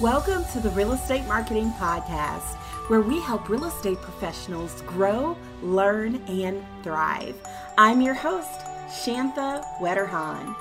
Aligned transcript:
Welcome 0.00 0.44
to 0.52 0.58
the 0.58 0.70
Real 0.70 0.92
Estate 0.92 1.26
Marketing 1.28 1.70
Podcast, 1.78 2.56
where 2.88 3.02
we 3.02 3.20
help 3.20 3.48
real 3.48 3.66
estate 3.66 3.98
professionals 3.98 4.82
grow, 4.82 5.36
learn, 5.62 6.16
and 6.26 6.64
thrive. 6.82 7.36
I'm 7.78 8.00
your 8.00 8.14
host, 8.14 8.60
Shantha 8.88 9.64
Wetterhan. 9.80 10.56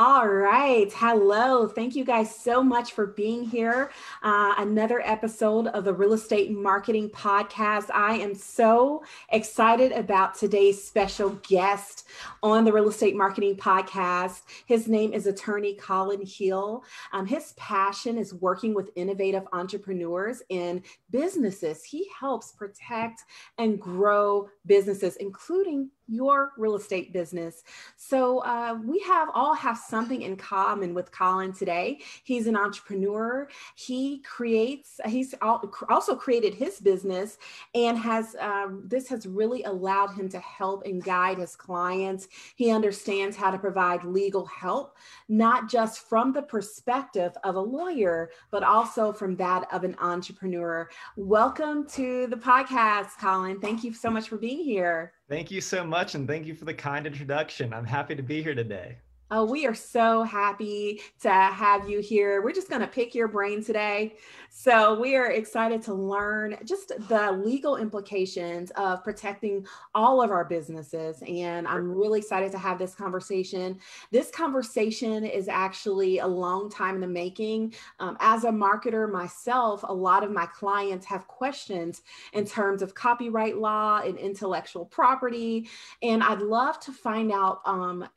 All 0.00 0.28
right. 0.28 0.92
Hello. 0.92 1.66
Thank 1.66 1.96
you 1.96 2.04
guys 2.04 2.32
so 2.32 2.62
much 2.62 2.92
for 2.92 3.04
being 3.04 3.42
here. 3.42 3.90
Uh, 4.22 4.54
another 4.58 5.00
episode 5.00 5.66
of 5.66 5.82
the 5.82 5.92
Real 5.92 6.12
Estate 6.12 6.52
Marketing 6.52 7.10
Podcast. 7.10 7.90
I 7.92 8.14
am 8.14 8.32
so 8.32 9.02
excited 9.32 9.90
about 9.90 10.36
today's 10.36 10.80
special 10.80 11.30
guest 11.48 12.06
on 12.44 12.64
the 12.64 12.72
Real 12.72 12.88
Estate 12.88 13.16
Marketing 13.16 13.56
Podcast. 13.56 14.42
His 14.66 14.86
name 14.86 15.12
is 15.12 15.26
attorney 15.26 15.74
Colin 15.74 16.24
Hill. 16.24 16.84
Um, 17.12 17.26
his 17.26 17.54
passion 17.56 18.18
is 18.18 18.32
working 18.32 18.74
with 18.74 18.90
innovative 18.94 19.48
entrepreneurs 19.52 20.44
and 20.48 20.82
businesses. 21.10 21.82
He 21.82 22.08
helps 22.20 22.52
protect 22.52 23.24
and 23.58 23.80
grow 23.80 24.48
businesses, 24.64 25.16
including 25.16 25.90
your 26.08 26.52
real 26.56 26.74
estate 26.74 27.12
business. 27.12 27.62
So 27.96 28.38
uh, 28.38 28.78
we 28.82 28.98
have 29.00 29.28
all 29.34 29.54
have 29.54 29.76
something 29.76 30.22
in 30.22 30.36
common 30.36 30.94
with 30.94 31.12
Colin 31.12 31.52
today. 31.52 32.00
He's 32.24 32.46
an 32.46 32.56
entrepreneur. 32.56 33.48
He 33.76 34.20
creates. 34.20 35.00
He's 35.06 35.34
also 35.42 36.16
created 36.16 36.54
his 36.54 36.80
business, 36.80 37.38
and 37.74 37.98
has 37.98 38.34
um, 38.40 38.82
this 38.86 39.08
has 39.08 39.26
really 39.26 39.62
allowed 39.64 40.14
him 40.14 40.28
to 40.30 40.40
help 40.40 40.84
and 40.84 41.04
guide 41.04 41.38
his 41.38 41.54
clients. 41.54 42.28
He 42.56 42.70
understands 42.70 43.36
how 43.36 43.50
to 43.50 43.58
provide 43.58 44.04
legal 44.04 44.46
help, 44.46 44.96
not 45.28 45.68
just 45.68 46.08
from 46.08 46.32
the 46.32 46.42
perspective 46.42 47.32
of 47.44 47.56
a 47.56 47.60
lawyer, 47.60 48.30
but 48.50 48.62
also 48.62 49.12
from 49.12 49.36
that 49.36 49.66
of 49.72 49.84
an 49.84 49.94
entrepreneur. 50.00 50.88
Welcome 51.16 51.86
to 51.90 52.26
the 52.28 52.36
podcast, 52.36 53.18
Colin. 53.20 53.60
Thank 53.60 53.84
you 53.84 53.92
so 53.92 54.10
much 54.10 54.28
for 54.28 54.38
being 54.38 54.64
here. 54.64 55.12
Thank 55.28 55.50
you 55.50 55.60
so 55.60 55.84
much. 55.84 56.14
And 56.14 56.26
thank 56.26 56.46
you 56.46 56.54
for 56.54 56.64
the 56.64 56.74
kind 56.74 57.06
introduction. 57.06 57.74
I'm 57.74 57.84
happy 57.84 58.14
to 58.14 58.22
be 58.22 58.42
here 58.42 58.54
today. 58.54 58.96
Oh, 59.30 59.44
we 59.44 59.66
are 59.66 59.74
so 59.74 60.22
happy 60.22 61.02
to 61.20 61.30
have 61.30 61.86
you 61.86 62.00
here. 62.00 62.40
We're 62.40 62.52
just 62.52 62.70
going 62.70 62.80
to 62.80 62.86
pick 62.86 63.14
your 63.14 63.28
brain 63.28 63.62
today. 63.62 64.14
So, 64.48 64.98
we 64.98 65.16
are 65.16 65.30
excited 65.30 65.82
to 65.82 65.92
learn 65.92 66.56
just 66.64 66.92
the 67.08 67.32
legal 67.32 67.76
implications 67.76 68.70
of 68.70 69.04
protecting 69.04 69.66
all 69.94 70.22
of 70.22 70.30
our 70.30 70.46
businesses. 70.46 71.22
And 71.28 71.68
I'm 71.68 71.92
really 71.92 72.20
excited 72.20 72.50
to 72.52 72.58
have 72.58 72.78
this 72.78 72.94
conversation. 72.94 73.78
This 74.10 74.30
conversation 74.30 75.26
is 75.26 75.46
actually 75.46 76.20
a 76.20 76.26
long 76.26 76.70
time 76.70 76.94
in 76.94 77.02
the 77.02 77.06
making. 77.06 77.74
Um, 78.00 78.16
as 78.20 78.44
a 78.44 78.50
marketer 78.50 79.12
myself, 79.12 79.84
a 79.86 79.92
lot 79.92 80.24
of 80.24 80.30
my 80.30 80.46
clients 80.46 81.04
have 81.04 81.26
questions 81.26 82.00
in 82.32 82.46
terms 82.46 82.80
of 82.80 82.94
copyright 82.94 83.58
law 83.58 84.00
and 84.00 84.16
intellectual 84.16 84.86
property. 84.86 85.68
And 86.02 86.22
I'd 86.22 86.40
love 86.40 86.80
to 86.80 86.92
find 86.92 87.30
out 87.30 87.60
um, 87.66 88.08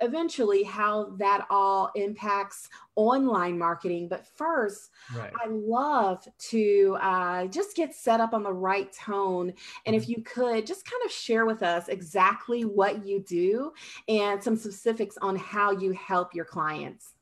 eventually 0.00 0.49
how 0.64 1.10
that 1.18 1.46
all 1.50 1.90
impacts 1.94 2.68
online 2.96 3.58
marketing. 3.58 4.08
But 4.08 4.26
first, 4.36 4.90
right. 5.16 5.32
I 5.42 5.48
love 5.48 6.26
to 6.50 6.96
uh, 7.00 7.46
just 7.46 7.76
get 7.76 7.94
set 7.94 8.20
up 8.20 8.34
on 8.34 8.42
the 8.42 8.52
right 8.52 8.92
tone. 8.92 9.52
And 9.86 9.96
if 9.96 10.02
mm-hmm. 10.02 10.12
you 10.12 10.22
could 10.22 10.66
just 10.66 10.84
kind 10.84 11.02
of 11.04 11.10
share 11.10 11.46
with 11.46 11.62
us 11.62 11.88
exactly 11.88 12.64
what 12.64 13.06
you 13.06 13.20
do 13.20 13.72
and 14.08 14.42
some 14.42 14.56
specifics 14.56 15.16
on 15.22 15.36
how 15.36 15.70
you 15.70 15.92
help 15.92 16.34
your 16.34 16.44
clients. 16.44 17.14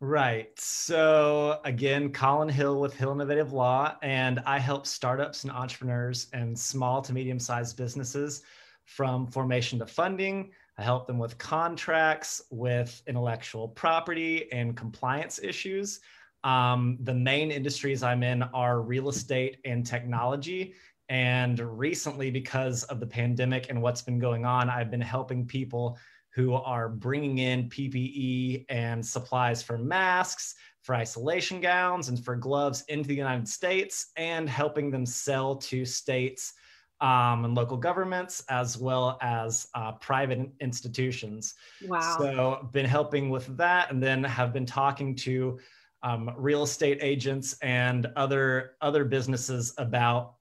Right. 0.00 0.58
So, 0.60 1.60
again, 1.64 2.12
Colin 2.12 2.48
Hill 2.48 2.78
with 2.78 2.94
Hill 2.94 3.10
Innovative 3.10 3.52
Law, 3.52 3.96
and 4.00 4.40
I 4.46 4.60
help 4.60 4.86
startups 4.86 5.42
and 5.42 5.50
entrepreneurs 5.50 6.28
and 6.32 6.56
small 6.56 7.02
to 7.02 7.12
medium 7.12 7.40
sized 7.40 7.76
businesses 7.76 8.42
from 8.84 9.26
formation 9.26 9.80
to 9.80 9.86
funding 9.86 10.52
I 10.78 10.84
help 10.84 11.08
them 11.08 11.18
with 11.18 11.36
contracts, 11.38 12.40
with 12.50 13.02
intellectual 13.08 13.68
property 13.68 14.50
and 14.52 14.76
compliance 14.76 15.40
issues. 15.42 15.98
Um, 16.44 16.98
the 17.00 17.14
main 17.14 17.50
industries 17.50 18.04
I'm 18.04 18.22
in 18.22 18.44
are 18.44 18.80
real 18.80 19.08
estate 19.08 19.58
and 19.64 19.84
technology. 19.84 20.74
And 21.08 21.58
recently, 21.58 22.30
because 22.30 22.84
of 22.84 23.00
the 23.00 23.06
pandemic 23.06 23.66
and 23.70 23.82
what's 23.82 24.02
been 24.02 24.20
going 24.20 24.44
on, 24.44 24.70
I've 24.70 24.90
been 24.90 25.00
helping 25.00 25.46
people 25.46 25.98
who 26.32 26.54
are 26.54 26.88
bringing 26.88 27.38
in 27.38 27.68
PPE 27.68 28.66
and 28.68 29.04
supplies 29.04 29.62
for 29.62 29.78
masks, 29.78 30.54
for 30.82 30.94
isolation 30.94 31.60
gowns, 31.60 32.08
and 32.08 32.24
for 32.24 32.36
gloves 32.36 32.84
into 32.86 33.08
the 33.08 33.16
United 33.16 33.48
States, 33.48 34.12
and 34.16 34.48
helping 34.48 34.92
them 34.92 35.04
sell 35.04 35.56
to 35.56 35.84
states 35.84 36.52
um, 37.00 37.44
and 37.44 37.54
local 37.54 37.76
governments 37.76 38.42
as 38.48 38.76
well 38.76 39.18
as 39.20 39.68
uh, 39.74 39.92
private 39.92 40.50
institutions. 40.60 41.54
Wow. 41.86 42.16
So, 42.18 42.68
been 42.72 42.86
helping 42.86 43.30
with 43.30 43.56
that, 43.56 43.90
and 43.90 44.02
then 44.02 44.24
have 44.24 44.52
been 44.52 44.66
talking 44.66 45.14
to 45.16 45.58
um, 46.02 46.30
real 46.36 46.62
estate 46.62 46.98
agents 47.00 47.56
and 47.60 48.06
other 48.16 48.76
other 48.80 49.04
businesses 49.04 49.74
about 49.78 50.34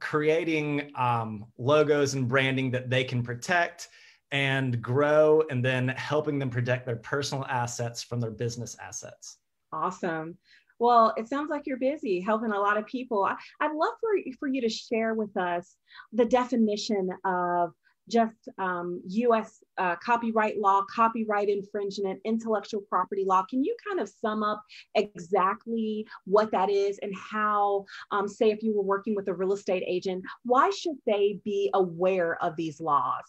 creating 0.00 0.90
um, 0.96 1.46
logos 1.58 2.14
and 2.14 2.28
branding 2.28 2.70
that 2.70 2.90
they 2.90 3.04
can 3.04 3.22
protect 3.22 3.88
and 4.30 4.80
grow, 4.80 5.42
and 5.50 5.62
then 5.62 5.88
helping 5.88 6.38
them 6.38 6.48
protect 6.48 6.86
their 6.86 6.96
personal 6.96 7.44
assets 7.46 8.02
from 8.02 8.18
their 8.18 8.30
business 8.30 8.76
assets. 8.80 9.36
Awesome. 9.72 10.38
Well, 10.82 11.14
it 11.16 11.28
sounds 11.28 11.48
like 11.48 11.68
you're 11.68 11.76
busy 11.76 12.20
helping 12.20 12.50
a 12.50 12.58
lot 12.58 12.76
of 12.76 12.84
people. 12.86 13.22
I, 13.22 13.68
would 13.68 13.78
love 13.78 13.94
for, 14.00 14.10
for 14.40 14.48
you 14.48 14.60
to 14.62 14.68
share 14.68 15.14
with 15.14 15.36
us 15.36 15.76
the 16.12 16.24
definition 16.24 17.08
of 17.24 17.70
just 18.08 18.48
um, 18.58 19.00
US 19.06 19.62
uh, 19.78 19.94
copyright 20.04 20.58
law, 20.58 20.82
copyright 20.92 21.48
infringement, 21.48 22.18
intellectual 22.24 22.80
property 22.80 23.24
law. 23.24 23.44
Can 23.48 23.62
you 23.62 23.76
kind 23.86 24.00
of 24.00 24.08
sum 24.08 24.42
up 24.42 24.60
exactly 24.96 26.04
what 26.24 26.50
that 26.50 26.68
is 26.68 26.98
and 27.00 27.14
how, 27.14 27.84
um, 28.10 28.26
say, 28.26 28.50
if 28.50 28.60
you 28.60 28.74
were 28.74 28.82
working 28.82 29.14
with 29.14 29.28
a 29.28 29.34
real 29.34 29.52
estate 29.52 29.84
agent, 29.86 30.24
why 30.42 30.68
should 30.70 30.96
they 31.06 31.38
be 31.44 31.70
aware 31.74 32.42
of 32.42 32.56
these 32.56 32.80
laws? 32.80 33.22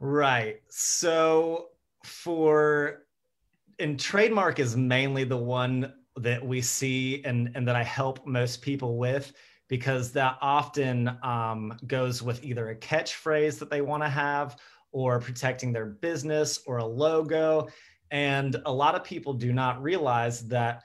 Right. 0.00 0.62
So, 0.70 1.66
for, 2.04 3.02
and 3.78 4.00
trademark 4.00 4.60
is 4.60 4.78
mainly 4.78 5.24
the 5.24 5.36
one 5.36 5.92
that 6.16 6.44
we 6.44 6.60
see 6.60 7.22
and, 7.24 7.50
and 7.54 7.66
that 7.66 7.76
I 7.76 7.82
help 7.82 8.26
most 8.26 8.62
people 8.62 8.96
with 8.96 9.32
because 9.68 10.12
that 10.12 10.36
often 10.40 11.16
um, 11.22 11.76
goes 11.86 12.22
with 12.22 12.44
either 12.44 12.70
a 12.70 12.76
catchphrase 12.76 13.58
that 13.58 13.70
they 13.70 13.80
want 13.80 14.02
to 14.02 14.08
have 14.08 14.56
or 14.92 15.18
protecting 15.18 15.72
their 15.72 15.86
business 15.86 16.60
or 16.66 16.78
a 16.78 16.84
logo. 16.84 17.68
And 18.10 18.56
a 18.66 18.72
lot 18.72 18.94
of 18.94 19.02
people 19.02 19.32
do 19.32 19.52
not 19.52 19.82
realize 19.82 20.46
that 20.48 20.82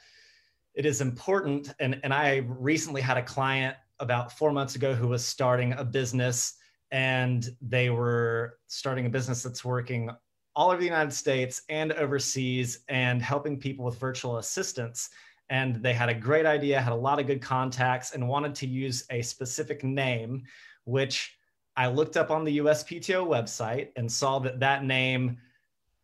it 0.73 0.85
is 0.85 1.01
important. 1.01 1.73
And, 1.79 2.00
and 2.03 2.13
I 2.13 2.38
recently 2.47 3.01
had 3.01 3.18
a 3.18 3.23
client 3.23 3.75
about 4.00 4.31
four 4.31 4.51
months 4.51 4.75
ago 4.75 4.95
who 4.95 5.07
was 5.07 5.23
starting 5.23 5.73
a 5.73 5.84
business 5.84 6.56
and 6.91 7.47
they 7.62 7.89
were 7.89 8.57
starting 8.68 9.06
a 9.06 9.09
business 9.09 9.44
that's 9.44 9.63
working 9.63 10.09
all 10.56 10.72
over 10.72 10.80
the 10.80 10.86
United 10.86 11.14
States 11.14 11.62
and 11.70 11.92
overseas 11.94 12.80
and 12.90 13.22
helping 13.22 13.60
people 13.60 13.86
with 13.86 14.00
virtual 14.00 14.38
assistants. 14.38 15.10
And 15.50 15.78
they 15.78 15.94
had 15.94 16.10
a 16.10 16.14
great 16.14 16.46
idea, 16.46 16.82
had 16.82 16.94
a 16.94 16.96
lot 16.96 17.20
of 17.20 17.28
good 17.28 17.42
contacts, 17.42 18.14
and 18.14 18.28
wanted 18.28 18.54
to 18.56 18.68
use 18.68 19.06
a 19.10 19.22
specific 19.22 19.84
name, 19.84 20.44
which 20.84 21.38
I 21.76 21.88
looked 21.88 22.18
up 22.18 22.30
on 22.30 22.44
the 22.44 22.58
USPTO 22.60 23.26
website 23.26 23.90
and 23.96 24.12
saw 24.12 24.40
that 24.40 24.60
that 24.60 24.84
name 24.84 25.38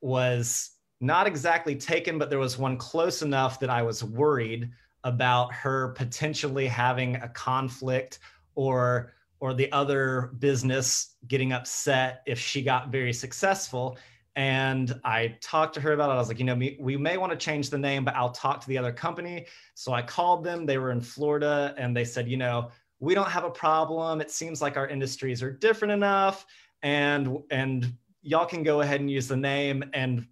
was 0.02 0.72
not 1.02 1.28
exactly 1.28 1.76
taken, 1.76 2.18
but 2.18 2.30
there 2.30 2.40
was 2.40 2.58
one 2.58 2.78
close 2.78 3.22
enough 3.22 3.60
that 3.60 3.70
I 3.70 3.82
was 3.82 4.04
worried 4.04 4.72
about 5.04 5.54
her 5.54 5.90
potentially 5.90 6.68
having 6.68 7.16
a 7.18 7.30
conflict 7.30 8.20
or 8.56 9.14
or 9.40 9.54
the 9.54 9.72
other 9.72 10.32
business 10.40 11.18
getting 11.28 11.52
upset 11.52 12.24
if 12.26 12.40
she 12.40 12.64
got 12.64 12.90
very 12.90 13.14
successful 13.14 13.98
and 14.36 15.00
I 15.04 15.38
talked 15.42 15.74
to 15.76 15.82
her 15.82 15.94
about 15.94 16.10
it. 16.10 16.14
I 16.14 16.18
was 16.18 16.28
like, 16.28 16.40
you 16.40 16.46
know, 16.46 16.56
we 16.56 16.98
may 16.98 17.18
want 17.18 17.32
to 17.32 17.38
change 17.38 17.70
the 17.70 17.78
name, 17.78 18.04
but 18.04 18.16
I'll 18.16 18.32
talk 18.32 18.60
to 18.62 18.68
the 18.68 18.78
other 18.78 18.92
company. 18.92 19.46
So 19.76 19.94
I 19.94 20.02
called 20.02 20.44
them. 20.44 20.66
They 20.66 20.78
were 20.78 20.92
in 20.92 21.00
Florida 21.00 21.74
and 21.78 21.96
they 21.96 22.04
said, 22.04 22.28
you 22.28 22.36
know, 22.36 22.70
we 23.00 23.16
don't 23.16 23.30
have 23.30 23.46
a 23.46 23.50
problem. 23.50 24.20
It 24.20 24.32
seems 24.32 24.62
like 24.62 24.76
our 24.76 24.88
industries 24.88 25.42
are 25.42 25.52
different 25.52 25.94
enough 25.94 26.46
and 26.84 27.38
and 27.50 27.94
y'all 28.22 28.46
can 28.46 28.64
go 28.64 28.82
ahead 28.82 29.00
and 29.00 29.10
use 29.10 29.28
the 29.28 29.38
name 29.38 29.84
and 29.94 30.26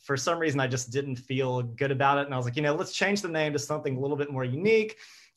for 0.00 0.16
some 0.16 0.38
reason 0.38 0.60
I 0.60 0.66
just 0.66 0.90
didn't 0.90 1.16
feel 1.16 1.62
good 1.62 1.90
about 1.90 2.18
it 2.18 2.26
and 2.26 2.34
I 2.34 2.36
was 2.36 2.46
like, 2.46 2.56
you 2.56 2.62
know, 2.62 2.74
let's 2.74 2.92
change 2.92 3.22
the 3.22 3.28
name 3.28 3.52
to 3.54 3.58
something 3.58 3.96
a 3.96 4.00
little 4.00 4.16
bit 4.16 4.30
more 4.30 4.44
unique 4.44 4.96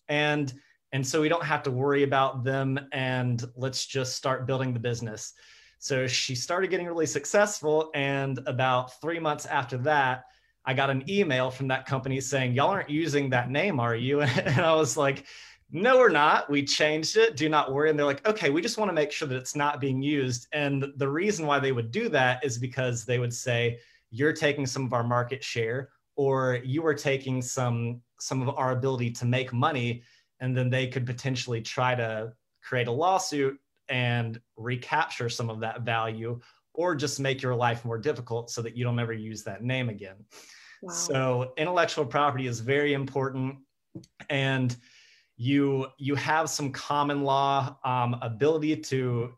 and 0.10 0.54
and 0.92 1.06
so 1.06 1.22
we 1.22 1.30
don't 1.30 1.44
have 1.44 1.64
to 1.64 1.72
worry 1.72 2.04
about 2.04 2.44
them 2.44 2.80
and 2.92 3.46
let's 3.56 3.86
just 3.86 4.16
start 4.16 4.48
building 4.48 4.74
the 4.74 4.80
business. 4.80 5.34
So 5.80 6.08
she 6.08 6.36
started 6.36 6.70
getting 6.70 6.88
really 6.88 7.06
successful. 7.06 7.90
And 7.96 8.40
about 8.46 9.00
three 9.02 9.20
months 9.20 9.46
after 9.46 9.78
that, 9.80 10.26
I 10.66 10.74
got 10.74 10.90
an 10.90 11.10
email 11.10 11.50
from 11.50 11.70
that 11.70 11.86
company 11.86 12.20
saying, 12.20 12.54
Y'all 12.54 12.70
aren't 12.70 12.90
using 12.90 13.30
that 13.30 13.50
name, 13.50 13.80
are 13.80 13.96
you? 13.96 14.22
And 14.22 14.60
I 14.60 14.76
was 14.76 14.98
like, 14.98 15.26
No, 15.72 15.98
we're 15.98 16.10
not. 16.10 16.50
We 16.50 16.64
changed 16.64 17.16
it. 17.16 17.38
Do 17.38 17.48
not 17.48 17.74
worry. 17.74 17.90
And 17.90 17.98
they're 17.98 18.06
like, 18.06 18.28
Okay, 18.28 18.50
we 18.50 18.62
just 18.62 18.78
want 18.78 18.90
to 18.90 18.94
make 18.94 19.12
sure 19.12 19.28
that 19.30 19.38
it's 19.38 19.56
not 19.56 19.80
being 19.80 20.02
used. 20.02 20.48
And 20.52 20.86
the 20.98 21.08
reason 21.08 21.48
why 21.48 21.60
they 21.60 21.72
would 21.72 21.92
do 21.92 22.10
that 22.10 22.44
is 22.44 22.58
because 22.58 23.06
they 23.06 23.18
would 23.18 23.34
say, 23.34 23.80
You're 24.12 24.34
taking 24.34 24.66
some 24.66 24.86
of 24.86 24.92
our 24.92 25.04
market 25.04 25.44
share, 25.44 25.90
or 26.18 26.60
you 26.66 26.86
are 26.86 26.94
taking 26.94 27.42
some 27.42 28.02
some 28.20 28.42
of 28.42 28.54
our 28.58 28.74
ability 28.74 29.12
to 29.12 29.26
make 29.26 29.54
money. 29.54 30.04
And 30.42 30.56
then 30.56 30.70
they 30.70 30.88
could 30.88 31.06
potentially 31.06 31.62
try 31.62 31.96
to 31.96 32.34
create 32.62 32.88
a 32.88 32.92
lawsuit 32.92 33.58
and 33.90 34.40
recapture 34.58 35.30
some 35.30 35.50
of 35.50 35.60
that 35.62 35.82
value 35.82 36.40
or 36.74 36.96
just 36.96 37.20
make 37.20 37.42
your 37.42 37.56
life 37.56 37.84
more 37.84 37.98
difficult 37.98 38.50
so 38.50 38.62
that 38.62 38.78
you 38.78 38.84
don't 38.84 39.00
ever 39.00 39.14
use 39.14 39.44
that 39.44 39.64
name 39.64 39.90
again. 39.90 40.16
Wow. 40.82 40.94
So 40.94 41.54
intellectual 41.58 42.06
property 42.06 42.48
is 42.48 42.60
very 42.60 42.94
important 42.94 43.58
and 44.30 44.76
you 45.36 45.88
you 45.98 46.16
have 46.16 46.50
some 46.50 46.72
common 46.72 47.24
law 47.24 47.78
um, 47.84 48.18
ability 48.22 48.76
to 48.76 49.34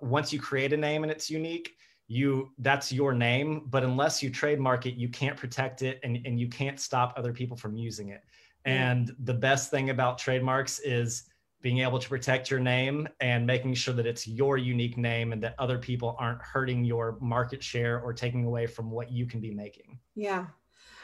once 0.00 0.32
you 0.32 0.38
create 0.38 0.72
a 0.72 0.76
name 0.76 1.02
and 1.02 1.10
it's 1.10 1.30
unique 1.30 1.74
you 2.08 2.52
that's 2.58 2.92
your 2.92 3.12
name 3.12 3.62
but 3.66 3.82
unless 3.82 4.22
you 4.22 4.30
trademark 4.30 4.86
it 4.86 4.94
you 4.94 5.08
can't 5.08 5.36
protect 5.36 5.82
it 5.82 5.98
and, 6.04 6.18
and 6.24 6.38
you 6.38 6.48
can't 6.48 6.78
stop 6.78 7.14
other 7.16 7.32
people 7.32 7.56
from 7.56 7.74
using 7.74 8.10
it 8.10 8.20
and 8.66 9.14
the 9.20 9.34
best 9.34 9.70
thing 9.70 9.90
about 9.90 10.18
trademarks 10.18 10.78
is 10.80 11.24
being 11.66 11.78
able 11.78 11.98
to 11.98 12.08
protect 12.08 12.48
your 12.48 12.60
name 12.60 13.08
and 13.18 13.44
making 13.44 13.74
sure 13.74 13.92
that 13.92 14.06
it's 14.06 14.24
your 14.24 14.56
unique 14.56 14.96
name 14.96 15.32
and 15.32 15.42
that 15.42 15.52
other 15.58 15.78
people 15.78 16.14
aren't 16.16 16.40
hurting 16.40 16.84
your 16.84 17.18
market 17.20 17.60
share 17.60 17.98
or 17.98 18.12
taking 18.12 18.44
away 18.44 18.68
from 18.68 18.88
what 18.88 19.10
you 19.10 19.26
can 19.26 19.40
be 19.40 19.50
making. 19.50 19.98
Yeah. 20.14 20.46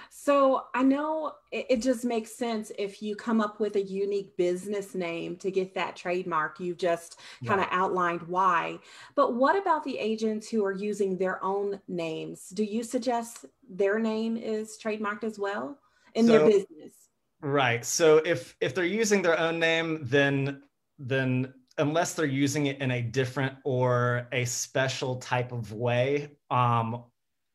So 0.09 0.67
I 0.73 0.85
know 0.85 1.33
it, 1.51 1.67
it 1.69 1.83
just 1.83 2.05
makes 2.05 2.31
sense 2.31 2.71
if 2.79 3.03
you 3.03 3.17
come 3.17 3.41
up 3.41 3.59
with 3.59 3.75
a 3.75 3.83
unique 3.83 4.37
business 4.37 4.95
name 4.95 5.35
to 5.39 5.51
get 5.51 5.75
that 5.75 5.97
trademark. 5.97 6.61
You've 6.61 6.79
just 6.79 7.19
kind 7.45 7.61
of 7.61 7.67
outlined 7.73 8.23
why. 8.29 8.79
But 9.17 9.35
what 9.35 9.61
about 9.61 9.83
the 9.83 9.99
agents 9.99 10.49
who 10.49 10.65
are 10.65 10.71
using 10.71 11.19
their 11.19 11.43
own 11.45 11.81
names? 11.89 12.51
Do 12.51 12.63
you 12.63 12.85
suggest 12.85 13.47
their 13.69 13.99
name 13.99 14.37
is 14.37 14.79
trademarked 14.81 15.25
as 15.25 15.41
well 15.41 15.77
in 16.15 16.29
so, 16.29 16.39
their 16.39 16.47
business? 16.47 17.02
Right. 17.43 17.85
So 17.85 18.19
if 18.19 18.57
if 18.61 18.75
they're 18.75 18.85
using 18.85 19.21
their 19.21 19.39
own 19.39 19.59
name, 19.59 20.01
then 20.03 20.63
then 20.99 21.53
unless 21.79 22.15
they're 22.15 22.27
using 22.27 22.67
it 22.67 22.81
in 22.81 22.93
a 22.93 23.03
different 23.03 23.55
or 23.65 24.29
a 24.31 24.45
special 24.45 25.17
type 25.17 25.51
of 25.53 25.73
way, 25.73 26.37
um, 26.51 27.05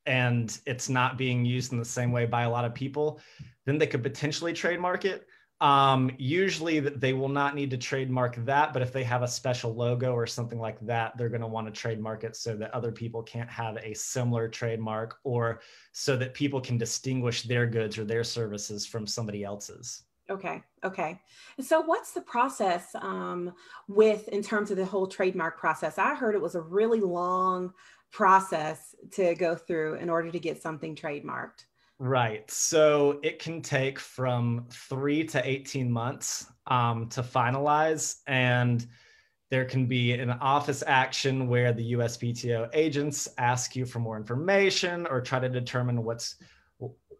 and 0.06 0.60
it's 0.66 0.90
not 0.90 1.18
being 1.18 1.46
used 1.46 1.72
in 1.72 1.80
the 1.80 1.86
same 1.86 2.12
way 2.12 2.26
by 2.26 2.44
a 2.44 2.50
lot 2.50 2.66
of 2.66 2.74
people, 2.74 3.22
then 3.66 3.78
they 3.78 3.88
could 3.88 4.04
potentially 4.04 4.54
trademark 4.54 5.06
it. 5.06 5.27
Um, 5.60 6.12
usually 6.20 6.80
they 6.80 7.14
will 7.14 7.30
not 7.30 7.56
need 7.56 7.72
to 7.72 7.78
trademark 7.78 8.36
that, 8.46 8.74
but 8.74 8.84
if 8.84 8.94
they 8.94 9.04
have 9.04 9.24
a 9.24 9.28
special 9.28 9.74
logo 9.74 10.14
or 10.14 10.28
something 10.28 10.60
like 10.60 10.80
that, 10.82 11.18
they're 11.18 11.30
going 11.30 11.42
to 11.42 11.48
want 11.48 11.66
to 11.66 11.74
trademark 11.74 12.24
it 12.24 12.36
so 12.36 12.56
that 12.58 12.74
other 12.76 12.92
people 12.92 13.24
can't 13.24 13.50
have 13.50 13.78
a 13.78 13.96
similar 13.96 14.48
trademark 14.48 15.18
or 15.24 15.62
so 15.94 16.16
that 16.16 16.36
people 16.36 16.62
can 16.62 16.78
distinguish 16.78 17.42
their 17.44 17.66
goods 17.66 17.98
or 17.98 18.06
their 18.06 18.24
services 18.24 18.86
from 18.86 19.08
somebody 19.08 19.44
else's. 19.44 20.04
Okay. 20.30 20.62
Okay. 20.84 21.20
So, 21.60 21.82
what's 21.82 22.12
the 22.12 22.22
process 22.22 22.94
um, 22.96 23.54
with 23.88 24.28
in 24.28 24.44
terms 24.44 24.72
of 24.72 24.78
the 24.78 24.86
whole 24.86 25.08
trademark 25.08 25.58
process? 25.58 25.98
I 25.98 26.16
heard 26.16 26.36
it 26.36 26.42
was 26.42 26.56
a 26.56 26.62
really 26.62 27.00
long 27.00 27.74
process 28.12 28.94
to 29.12 29.36
go 29.36 29.56
through 29.56 29.96
in 29.96 30.10
order 30.10 30.30
to 30.32 30.40
get 30.40 30.62
something 30.62 30.96
trademarked. 30.96 31.66
Right. 32.00 32.50
So 32.52 33.20
it 33.24 33.40
can 33.40 33.62
take 33.62 33.98
from 33.98 34.66
three 34.70 35.24
to 35.26 35.48
18 35.48 35.92
months 35.92 36.46
um, 36.68 37.10
to 37.10 37.24
finalize. 37.24 38.18
And 38.28 38.86
there 39.50 39.66
can 39.66 39.88
be 39.88 40.14
an 40.14 40.30
office 40.30 40.84
action 40.86 41.48
where 41.48 41.74
the 41.74 41.94
USPTO 41.94 42.70
agents 42.74 43.28
ask 43.38 43.76
you 43.76 43.86
for 43.86 44.00
more 44.00 44.18
information 44.18 45.08
or 45.08 45.22
try 45.22 45.40
to 45.40 45.50
determine 45.50 46.04
what's 46.04 46.36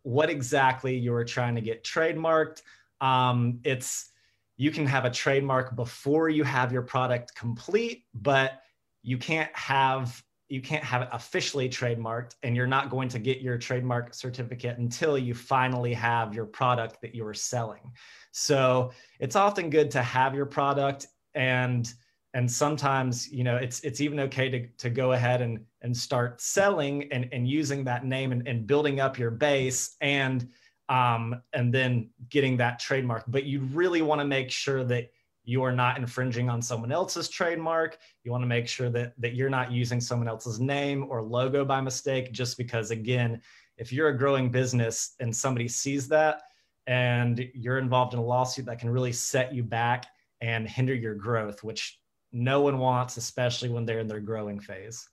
what 0.04 0.30
exactly 0.30 0.96
you 0.96 1.14
are 1.14 1.26
trying 1.26 1.56
to 1.56 1.62
get 1.62 1.84
trademarked. 1.84 2.62
Um, 3.02 3.60
it's 3.64 4.12
you 4.58 4.72
can 4.72 4.86
have 4.86 5.06
a 5.06 5.10
trademark 5.10 5.76
before 5.76 6.30
you 6.30 6.44
have 6.44 6.72
your 6.72 6.82
product 6.82 7.36
complete, 7.36 8.04
but 8.14 8.62
you 9.04 9.18
can't 9.18 9.54
have 9.56 10.22
you 10.50 10.62
can't 10.62 10.84
have 10.84 11.02
it 11.02 11.10
officially 11.12 11.68
trademarked 11.68 12.36
and 12.44 12.56
you're 12.56 12.68
not 12.68 12.90
going 12.90 13.10
to 13.10 13.20
get 13.20 13.42
your 13.42 13.58
trademark 13.58 14.14
certificate 14.14 14.78
until 14.78 15.18
you 15.18 15.34
finally 15.34 15.94
have 15.94 16.34
your 16.34 16.46
product 16.46 17.02
that 17.02 17.14
you 17.14 17.26
are 17.26 17.34
selling. 17.34 17.92
So 18.32 18.92
it's 19.20 19.36
often 19.36 19.70
good 19.70 19.92
to 19.92 20.02
have 20.02 20.34
your 20.34 20.46
product 20.46 21.08
and 21.36 21.92
and 22.34 22.50
sometimes 22.52 23.32
you 23.32 23.44
know 23.44 23.56
it's 23.56 23.80
it's 23.82 24.02
even 24.02 24.20
okay 24.20 24.50
to, 24.50 24.68
to 24.78 24.90
go 24.90 25.14
ahead 25.14 25.42
and 25.42 25.60
and 25.82 25.96
start 25.96 26.42
selling 26.42 27.12
and, 27.12 27.28
and 27.32 27.48
using 27.48 27.84
that 27.86 28.06
name 28.06 28.32
and, 28.32 28.48
and 28.48 28.68
building 28.68 29.00
up 29.00 29.18
your 29.18 29.32
base 29.32 29.96
and 30.02 30.50
um, 30.90 31.42
and 31.54 31.74
then 31.74 32.10
getting 32.30 32.58
that 32.58 32.80
trademark. 32.80 33.24
But 33.28 33.44
you 33.44 33.62
really 33.74 34.02
want 34.02 34.22
to 34.22 34.26
make 34.26 34.52
sure 34.52 34.84
that 34.86 35.12
you 35.48 35.64
are 35.64 35.72
not 35.72 35.98
infringing 35.98 36.50
on 36.50 36.62
someone 36.62 36.92
else's 36.92 37.30
trademark. 37.30 37.98
You 38.26 38.32
want 38.32 38.42
to 38.42 38.48
make 38.48 38.68
sure 38.68 38.90
that, 38.90 39.14
that 39.18 39.34
you're 39.34 39.50
not 39.50 39.72
using 39.72 40.02
someone 40.02 40.28
else's 40.28 40.60
name 40.60 41.08
or 41.10 41.22
logo 41.22 41.64
by 41.64 41.80
mistake, 41.80 42.34
just 42.34 42.58
because, 42.58 42.92
again, 42.92 43.42
if 43.78 43.94
you're 43.94 44.10
a 44.10 44.18
growing 44.18 44.52
business 44.52 45.16
and 45.22 45.34
somebody 45.34 45.70
sees 45.70 46.10
that 46.10 46.42
and 46.86 47.50
you're 47.54 47.78
involved 47.78 48.14
in 48.14 48.20
a 48.20 48.24
lawsuit, 48.24 48.66
that 48.66 48.80
can 48.80 48.90
really 48.90 49.14
set 49.14 49.54
you 49.54 49.64
back 49.64 50.08
and 50.42 50.68
hinder 50.68 50.94
your 50.94 51.16
growth, 51.16 51.64
which 51.64 51.98
no 52.34 52.60
one 52.60 52.78
wants, 52.78 53.16
especially 53.16 53.70
when 53.70 53.86
they're 53.86 54.00
in 54.00 54.08
their 54.10 54.20
growing 54.20 54.60
phase. 54.60 55.08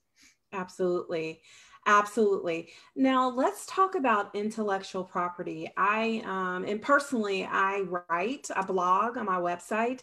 Absolutely. 0.53 1.43
Absolutely. 1.87 2.71
Now 2.97 3.29
let's 3.29 3.67
talk 3.67 3.95
about 3.95 4.35
intellectual 4.35 5.05
property. 5.05 5.71
I 5.77 6.23
um, 6.25 6.65
and 6.65 6.81
personally, 6.81 7.45
I 7.45 7.81
write 8.09 8.49
a 8.57 8.65
blog 8.65 9.19
on 9.19 9.27
my 9.27 9.37
website, 9.37 10.01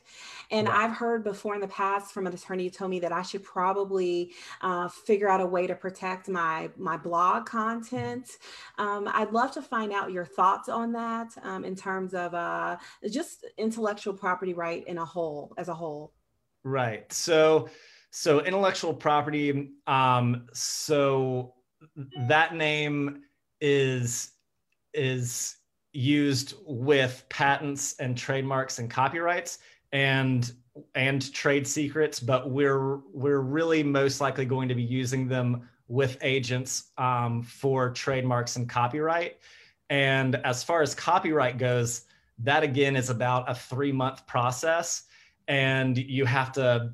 and 0.51 0.67
right. 0.67 0.77
I've 0.77 0.91
heard 0.95 1.23
before 1.23 1.55
in 1.55 1.61
the 1.61 1.67
past 1.67 2.13
from 2.13 2.27
an 2.27 2.33
attorney 2.33 2.65
who 2.65 2.69
told 2.69 2.91
me 2.91 2.99
that 2.99 3.11
I 3.11 3.23
should 3.23 3.43
probably 3.43 4.31
uh, 4.61 4.89
figure 4.89 5.27
out 5.27 5.41
a 5.41 5.45
way 5.45 5.65
to 5.65 5.73
protect 5.73 6.29
my 6.29 6.69
my 6.77 6.97
blog 6.97 7.47
content. 7.47 8.29
Um, 8.77 9.09
I'd 9.11 9.31
love 9.31 9.51
to 9.53 9.61
find 9.63 9.91
out 9.91 10.11
your 10.11 10.25
thoughts 10.25 10.69
on 10.69 10.91
that 10.91 11.35
um, 11.41 11.65
in 11.65 11.75
terms 11.75 12.13
of 12.13 12.35
uh, 12.35 12.77
just 13.09 13.45
intellectual 13.57 14.13
property 14.13 14.53
right 14.53 14.85
in 14.87 14.99
a 14.99 15.05
whole 15.05 15.55
as 15.57 15.67
a 15.67 15.73
whole. 15.73 16.13
Right. 16.63 17.11
So 17.11 17.69
so 18.11 18.41
intellectual 18.41 18.93
property 18.93 19.71
um 19.87 20.45
so 20.53 21.53
that 22.27 22.55
name 22.55 23.23
is 23.59 24.31
is 24.93 25.57
used 25.93 26.55
with 26.65 27.25
patents 27.29 27.95
and 27.99 28.17
trademarks 28.17 28.79
and 28.79 28.89
copyrights 28.89 29.59
and 29.91 30.53
and 30.95 31.33
trade 31.33 31.67
secrets 31.67 32.19
but 32.19 32.49
we're 32.49 32.97
we're 33.13 33.41
really 33.41 33.83
most 33.83 34.21
likely 34.21 34.45
going 34.45 34.69
to 34.69 34.75
be 34.75 34.83
using 34.83 35.27
them 35.27 35.67
with 35.91 36.17
agents 36.21 36.91
um, 36.97 37.43
for 37.43 37.89
trademarks 37.89 38.55
and 38.55 38.69
copyright. 38.69 39.39
And 39.89 40.37
as 40.37 40.63
far 40.63 40.81
as 40.81 40.95
copyright 40.95 41.57
goes 41.57 42.03
that 42.39 42.63
again 42.63 42.95
is 42.95 43.09
about 43.09 43.51
a 43.51 43.53
three 43.53 43.91
month 43.91 44.25
process. 44.25 45.03
And 45.49 45.97
you 45.97 46.25
have 46.25 46.53
to 46.53 46.93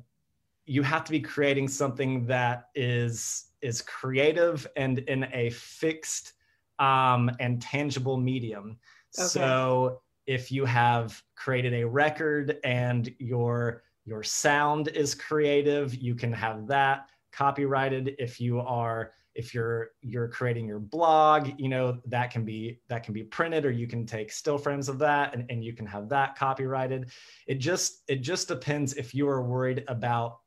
you 0.66 0.82
have 0.82 1.04
to 1.04 1.12
be 1.12 1.20
creating 1.20 1.68
something 1.68 2.26
that 2.26 2.68
is 2.74 3.46
is 3.62 3.82
creative 3.82 4.66
and 4.76 4.98
in 5.00 5.28
a 5.32 5.50
fixed 5.50 6.34
um, 6.78 7.30
and 7.40 7.60
tangible 7.60 8.16
medium. 8.16 8.78
Okay. 9.18 9.26
So 9.26 10.00
if 10.26 10.52
you 10.52 10.64
have 10.64 11.22
created 11.36 11.74
a 11.74 11.84
record 11.86 12.58
and 12.64 13.12
your 13.18 13.82
your 14.04 14.22
sound 14.22 14.88
is 14.88 15.14
creative, 15.14 15.94
you 15.94 16.14
can 16.14 16.32
have 16.32 16.66
that 16.66 17.08
copyrighted. 17.32 18.14
If 18.18 18.40
you 18.40 18.60
are 18.60 19.12
if 19.34 19.54
you're 19.54 19.90
you're 20.02 20.28
creating 20.28 20.66
your 20.66 20.80
blog, 20.80 21.50
you 21.58 21.68
know 21.68 21.98
that 22.06 22.30
can 22.30 22.44
be 22.44 22.80
that 22.88 23.04
can 23.04 23.14
be 23.14 23.22
printed 23.22 23.64
or 23.64 23.70
you 23.70 23.86
can 23.86 24.04
take 24.04 24.32
still 24.32 24.58
frames 24.58 24.88
of 24.88 24.98
that 24.98 25.34
and, 25.34 25.44
and 25.48 25.64
you 25.64 25.72
can 25.72 25.86
have 25.86 26.08
that 26.08 26.36
copyrighted. 26.36 27.10
It 27.46 27.56
just 27.56 28.02
it 28.08 28.16
just 28.16 28.48
depends 28.48 28.94
if 28.94 29.14
you 29.14 29.28
are 29.28 29.42
worried 29.42 29.84
about 29.88 30.40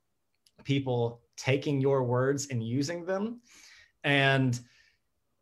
people 0.64 1.22
taking 1.42 1.82
your 1.82 2.04
words 2.04 2.48
and 2.48 2.64
using 2.64 3.04
them 3.04 3.42
and 4.04 4.60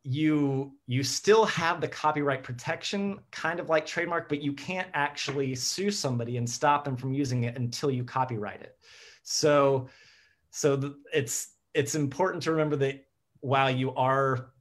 you 0.03 0.72
you 0.88 1.03
still 1.03 1.44
have 1.44 1.82
the 1.82 1.88
copyright 1.88 2.41
protection 2.41 3.20
kind 3.32 3.60
of 3.60 3.68
like 3.68 3.86
trademark 3.86 4.29
but 4.29 4.41
you 4.41 4.53
can't 4.53 4.88
actually 4.94 5.53
sue 5.53 5.91
somebody 5.91 6.38
and 6.38 6.50
stop 6.50 6.86
them 6.86 6.96
from 6.96 7.13
using 7.13 7.44
it 7.44 7.58
until 7.58 7.91
you 7.91 8.03
copyright 8.03 8.62
it 8.62 8.77
so 9.24 9.89
so 10.51 10.96
it's 11.13 11.56
it's 11.74 11.96
important 11.96 12.41
to 12.41 12.51
remember 12.51 12.77
that 12.77 13.06
while 13.41 13.70
you 13.70 13.94
are 13.96 14.51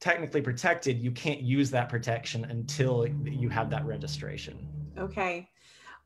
technically 0.00 0.40
protected, 0.40 1.00
you 1.00 1.10
can't 1.10 1.40
use 1.40 1.70
that 1.70 1.88
protection 1.88 2.44
until 2.44 3.06
you 3.24 3.48
have 3.48 3.70
that 3.70 3.84
registration. 3.86 4.68
Okay. 4.98 5.48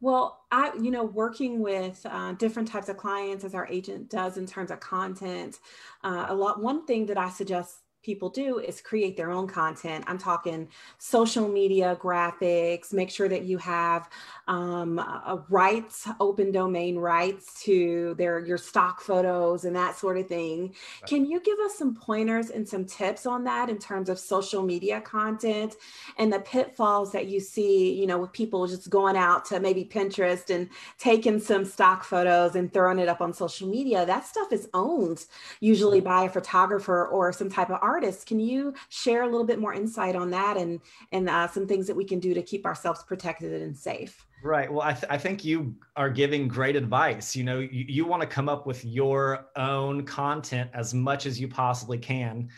Well, 0.00 0.44
I, 0.50 0.72
you 0.80 0.90
know, 0.90 1.04
working 1.04 1.60
with 1.60 2.04
uh, 2.08 2.32
different 2.32 2.68
types 2.68 2.88
of 2.88 2.96
clients 2.96 3.44
as 3.44 3.54
our 3.54 3.66
agent 3.66 4.08
does 4.08 4.38
in 4.38 4.46
terms 4.46 4.70
of 4.70 4.80
content, 4.80 5.58
uh, 6.02 6.26
a 6.28 6.34
lot. 6.34 6.62
One 6.62 6.86
thing 6.86 7.06
that 7.06 7.18
I 7.18 7.28
suggest 7.28 7.82
people 8.02 8.30
do 8.30 8.58
is 8.58 8.80
create 8.80 9.16
their 9.16 9.30
own 9.30 9.46
content. 9.46 10.04
I'm 10.06 10.18
talking 10.18 10.68
social 10.98 11.48
media 11.48 11.98
graphics, 12.00 12.92
make 12.92 13.10
sure 13.10 13.28
that 13.28 13.42
you 13.42 13.58
have 13.58 14.08
um, 14.48 15.00
rights, 15.48 16.08
open 16.18 16.50
domain 16.50 16.96
rights 16.96 17.62
to 17.64 18.14
their 18.16 18.38
your 18.40 18.58
stock 18.58 19.00
photos 19.00 19.64
and 19.64 19.76
that 19.76 19.96
sort 19.96 20.16
of 20.16 20.26
thing. 20.26 20.62
Right. 20.62 21.08
Can 21.08 21.24
you 21.26 21.40
give 21.40 21.58
us 21.60 21.76
some 21.76 21.94
pointers 21.94 22.50
and 22.50 22.68
some 22.68 22.84
tips 22.84 23.26
on 23.26 23.44
that 23.44 23.68
in 23.68 23.78
terms 23.78 24.08
of 24.08 24.18
social 24.18 24.62
media 24.62 25.00
content 25.00 25.76
and 26.18 26.32
the 26.32 26.40
pitfalls 26.40 27.12
that 27.12 27.26
you 27.26 27.40
see, 27.40 27.92
you 27.92 28.06
know, 28.06 28.18
with 28.18 28.32
people 28.32 28.66
just 28.66 28.88
going 28.90 29.16
out 29.16 29.44
to 29.46 29.60
maybe 29.60 29.84
Pinterest 29.84 30.54
and 30.54 30.68
taking 30.98 31.38
some 31.38 31.64
stock 31.64 32.04
photos 32.04 32.56
and 32.56 32.72
throwing 32.72 32.98
it 32.98 33.08
up 33.08 33.20
on 33.20 33.32
social 33.32 33.68
media? 33.68 34.06
That 34.06 34.26
stuff 34.26 34.52
is 34.52 34.68
owned 34.74 35.26
usually 35.60 36.00
by 36.00 36.24
a 36.24 36.28
photographer 36.28 37.06
or 37.06 37.32
some 37.32 37.50
type 37.50 37.70
of 37.70 37.78
artists. 37.90 38.24
Can 38.24 38.38
you 38.38 38.72
share 38.88 39.22
a 39.22 39.26
little 39.26 39.46
bit 39.46 39.58
more 39.58 39.74
insight 39.74 40.14
on 40.16 40.30
that 40.30 40.56
and 40.56 40.80
and 41.12 41.28
uh, 41.28 41.48
some 41.48 41.66
things 41.66 41.86
that 41.88 41.96
we 41.96 42.04
can 42.04 42.20
do 42.20 42.32
to 42.34 42.42
keep 42.42 42.64
ourselves 42.64 43.02
protected 43.02 43.62
and 43.62 43.76
safe? 43.76 44.26
Right. 44.42 44.72
Well, 44.72 44.82
I, 44.82 44.94
th- 44.94 45.10
I 45.10 45.18
think 45.18 45.44
you 45.44 45.74
are 45.96 46.08
giving 46.08 46.48
great 46.48 46.74
advice. 46.74 47.36
You 47.36 47.44
know, 47.44 47.58
you, 47.58 47.84
you 47.88 48.06
want 48.06 48.22
to 48.22 48.26
come 48.26 48.48
up 48.48 48.66
with 48.66 48.84
your 48.84 49.46
own 49.56 50.04
content 50.04 50.70
as 50.72 50.94
much 50.94 51.26
as 51.26 51.38
you 51.38 51.46
possibly 51.46 51.98
can, 51.98 52.48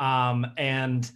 um, 0.00 0.46
and 0.56 1.10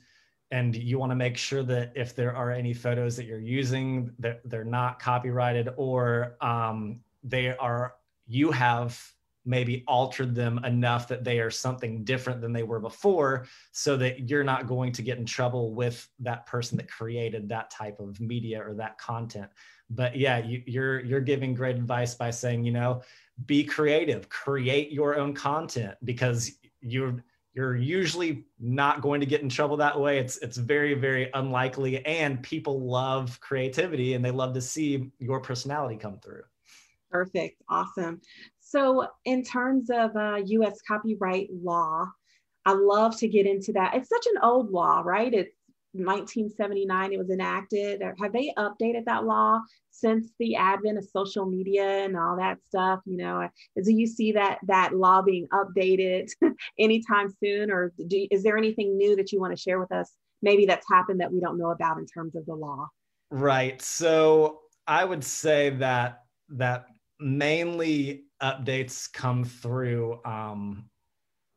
and 0.50 0.74
you 0.74 0.98
want 0.98 1.10
to 1.12 1.16
make 1.16 1.36
sure 1.36 1.62
that 1.62 1.92
if 1.94 2.14
there 2.14 2.34
are 2.34 2.50
any 2.50 2.74
photos 2.74 3.16
that 3.16 3.24
you're 3.24 3.38
using 3.38 4.10
that 4.18 4.40
they're 4.44 4.64
not 4.64 4.98
copyrighted 4.98 5.68
or 5.76 6.36
um, 6.40 7.00
they 7.22 7.56
are 7.56 7.94
you 8.26 8.50
have 8.50 9.00
maybe 9.44 9.84
altered 9.88 10.34
them 10.34 10.62
enough 10.64 11.08
that 11.08 11.24
they 11.24 11.40
are 11.40 11.50
something 11.50 12.04
different 12.04 12.40
than 12.40 12.52
they 12.52 12.62
were 12.62 12.80
before 12.80 13.46
so 13.72 13.96
that 13.96 14.28
you're 14.28 14.44
not 14.44 14.66
going 14.66 14.92
to 14.92 15.02
get 15.02 15.18
in 15.18 15.24
trouble 15.24 15.74
with 15.74 16.08
that 16.18 16.46
person 16.46 16.76
that 16.76 16.90
created 16.90 17.48
that 17.48 17.70
type 17.70 17.98
of 18.00 18.20
media 18.20 18.62
or 18.62 18.74
that 18.74 18.98
content. 18.98 19.50
But 19.88 20.16
yeah 20.16 20.38
you, 20.38 20.62
you're 20.66 21.00
you're 21.00 21.20
giving 21.20 21.54
great 21.54 21.76
advice 21.76 22.14
by 22.14 22.30
saying 22.30 22.64
you 22.64 22.72
know 22.72 23.02
be 23.46 23.64
creative 23.64 24.28
create 24.28 24.92
your 24.92 25.16
own 25.16 25.34
content 25.34 25.96
because 26.04 26.52
you're 26.80 27.24
you're 27.52 27.74
usually 27.74 28.44
not 28.60 29.00
going 29.00 29.20
to 29.20 29.26
get 29.26 29.42
in 29.42 29.48
trouble 29.48 29.76
that 29.78 29.98
way. 29.98 30.18
It's 30.18 30.36
it's 30.38 30.58
very 30.58 30.94
very 30.94 31.30
unlikely 31.32 32.04
and 32.04 32.42
people 32.42 32.80
love 32.80 33.40
creativity 33.40 34.14
and 34.14 34.24
they 34.24 34.30
love 34.30 34.52
to 34.54 34.60
see 34.60 35.10
your 35.18 35.40
personality 35.40 35.96
come 35.96 36.18
through. 36.18 36.42
Perfect. 37.10 37.60
Awesome 37.68 38.20
so, 38.70 39.08
in 39.24 39.42
terms 39.42 39.90
of 39.90 40.14
uh, 40.14 40.36
US 40.44 40.78
copyright 40.86 41.48
law, 41.52 42.06
I 42.64 42.72
love 42.72 43.18
to 43.18 43.26
get 43.26 43.44
into 43.44 43.72
that. 43.72 43.96
It's 43.96 44.08
such 44.08 44.26
an 44.32 44.40
old 44.44 44.70
law, 44.70 45.02
right? 45.04 45.34
It's 45.34 45.56
1979 45.92 47.12
it 47.12 47.18
was 47.18 47.30
enacted. 47.30 48.00
Have 48.20 48.32
they 48.32 48.54
updated 48.56 49.06
that 49.06 49.24
law 49.24 49.60
since 49.90 50.30
the 50.38 50.54
advent 50.54 50.98
of 50.98 51.04
social 51.04 51.46
media 51.46 52.04
and 52.04 52.16
all 52.16 52.36
that 52.36 52.58
stuff? 52.64 53.00
You 53.06 53.16
know, 53.16 53.48
do 53.82 53.92
you 53.92 54.06
see 54.06 54.30
that 54.32 54.60
that 54.68 54.94
law 54.94 55.20
being 55.20 55.48
updated 55.52 56.28
anytime 56.78 57.34
soon, 57.42 57.72
or 57.72 57.92
do, 58.06 58.28
is 58.30 58.44
there 58.44 58.56
anything 58.56 58.96
new 58.96 59.16
that 59.16 59.32
you 59.32 59.40
want 59.40 59.56
to 59.56 59.60
share 59.60 59.80
with 59.80 59.90
us? 59.90 60.12
Maybe 60.42 60.64
that's 60.64 60.86
happened 60.88 61.20
that 61.20 61.32
we 61.32 61.40
don't 61.40 61.58
know 61.58 61.70
about 61.70 61.98
in 61.98 62.06
terms 62.06 62.36
of 62.36 62.46
the 62.46 62.54
law. 62.54 62.86
Right. 63.32 63.82
So 63.82 64.60
I 64.86 65.04
would 65.04 65.24
say 65.24 65.70
that 65.70 66.22
that 66.50 66.86
mainly 67.18 68.26
updates 68.42 69.12
come 69.12 69.44
through 69.44 70.20
um, 70.24 70.84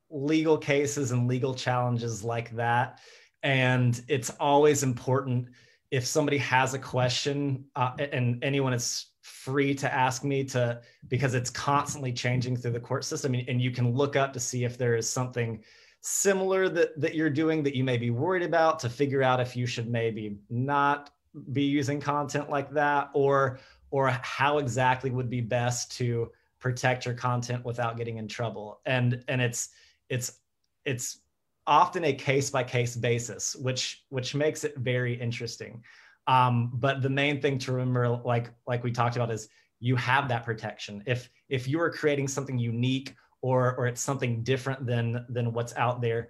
legal 0.10 0.58
cases 0.58 1.12
and 1.12 1.28
legal 1.28 1.54
challenges 1.54 2.24
like 2.24 2.52
that. 2.52 3.00
And 3.42 4.02
it's 4.08 4.30
always 4.40 4.84
important 4.84 5.50
if 5.92 6.06
somebody 6.06 6.38
has 6.40 6.74
a 6.74 6.80
question 6.80 7.66
uh, 7.76 7.92
and 8.00 8.44
anyone 8.44 8.74
is 8.74 9.08
free 9.22 9.74
to 9.76 9.94
ask 9.94 10.24
me 10.24 10.44
to 10.44 10.82
because 11.08 11.34
it's 11.34 11.50
constantly 11.50 12.12
changing 12.12 12.58
through 12.58 12.72
the 12.72 12.80
court 12.80 13.06
system 13.06 13.34
and 13.34 13.62
you 13.62 13.72
can 13.72 13.94
look 13.94 14.16
up 14.16 14.34
to 14.34 14.40
see 14.40 14.64
if 14.64 14.78
there 14.78 14.96
is 14.96 15.10
something 15.10 15.64
similar 16.02 16.68
that, 16.68 17.00
that 17.00 17.16
you're 17.16 17.30
doing 17.30 17.64
that 17.64 17.76
you 17.76 17.84
may 17.84 17.98
be 17.98 18.10
worried 18.10 18.44
about 18.44 18.80
to 18.80 18.90
figure 18.90 19.24
out 19.24 19.40
if 19.40 19.56
you 19.56 19.66
should 19.66 19.90
maybe 19.90 20.38
not 20.50 21.12
be 21.54 21.64
using 21.64 22.02
content 22.02 22.50
like 22.50 22.70
that 22.72 23.10
or 23.14 23.60
or 23.92 24.10
how 24.24 24.58
exactly 24.58 25.12
would 25.12 25.30
be 25.30 25.40
best 25.40 25.92
to 25.92 26.30
protect 26.64 27.06
your 27.06 27.14
content 27.14 27.66
without 27.66 27.98
getting 27.98 28.18
in 28.18 28.28
trouble. 28.28 28.80
And 28.86 29.22
and 29.28 29.42
it's 29.42 29.70
it's 30.08 30.40
it's 30.86 31.20
often 31.68 32.06
a 32.06 32.14
case 32.14 32.50
by 32.50 32.64
case 32.64 32.96
basis 32.96 33.56
which 33.56 34.06
which 34.10 34.34
makes 34.34 34.64
it 34.64 34.78
very 34.78 35.14
interesting. 35.14 35.84
Um, 36.26 36.72
but 36.76 37.02
the 37.02 37.10
main 37.10 37.42
thing 37.42 37.58
to 37.60 37.74
remember 37.74 38.08
like 38.08 38.50
like 38.66 38.82
we 38.82 38.94
talked 38.94 39.18
about 39.18 39.30
is 39.30 39.50
you 39.82 39.98
have 39.98 40.30
that 40.30 40.46
protection. 40.46 41.04
If 41.06 41.30
if 41.50 41.68
you 41.68 41.82
are 41.82 41.92
creating 41.92 42.30
something 42.30 42.58
unique 42.58 43.14
or 43.42 43.76
or 43.76 43.86
it's 43.86 44.02
something 44.02 44.42
different 44.42 44.86
than 44.86 45.26
than 45.28 45.52
what's 45.52 45.76
out 45.76 46.02
there 46.02 46.30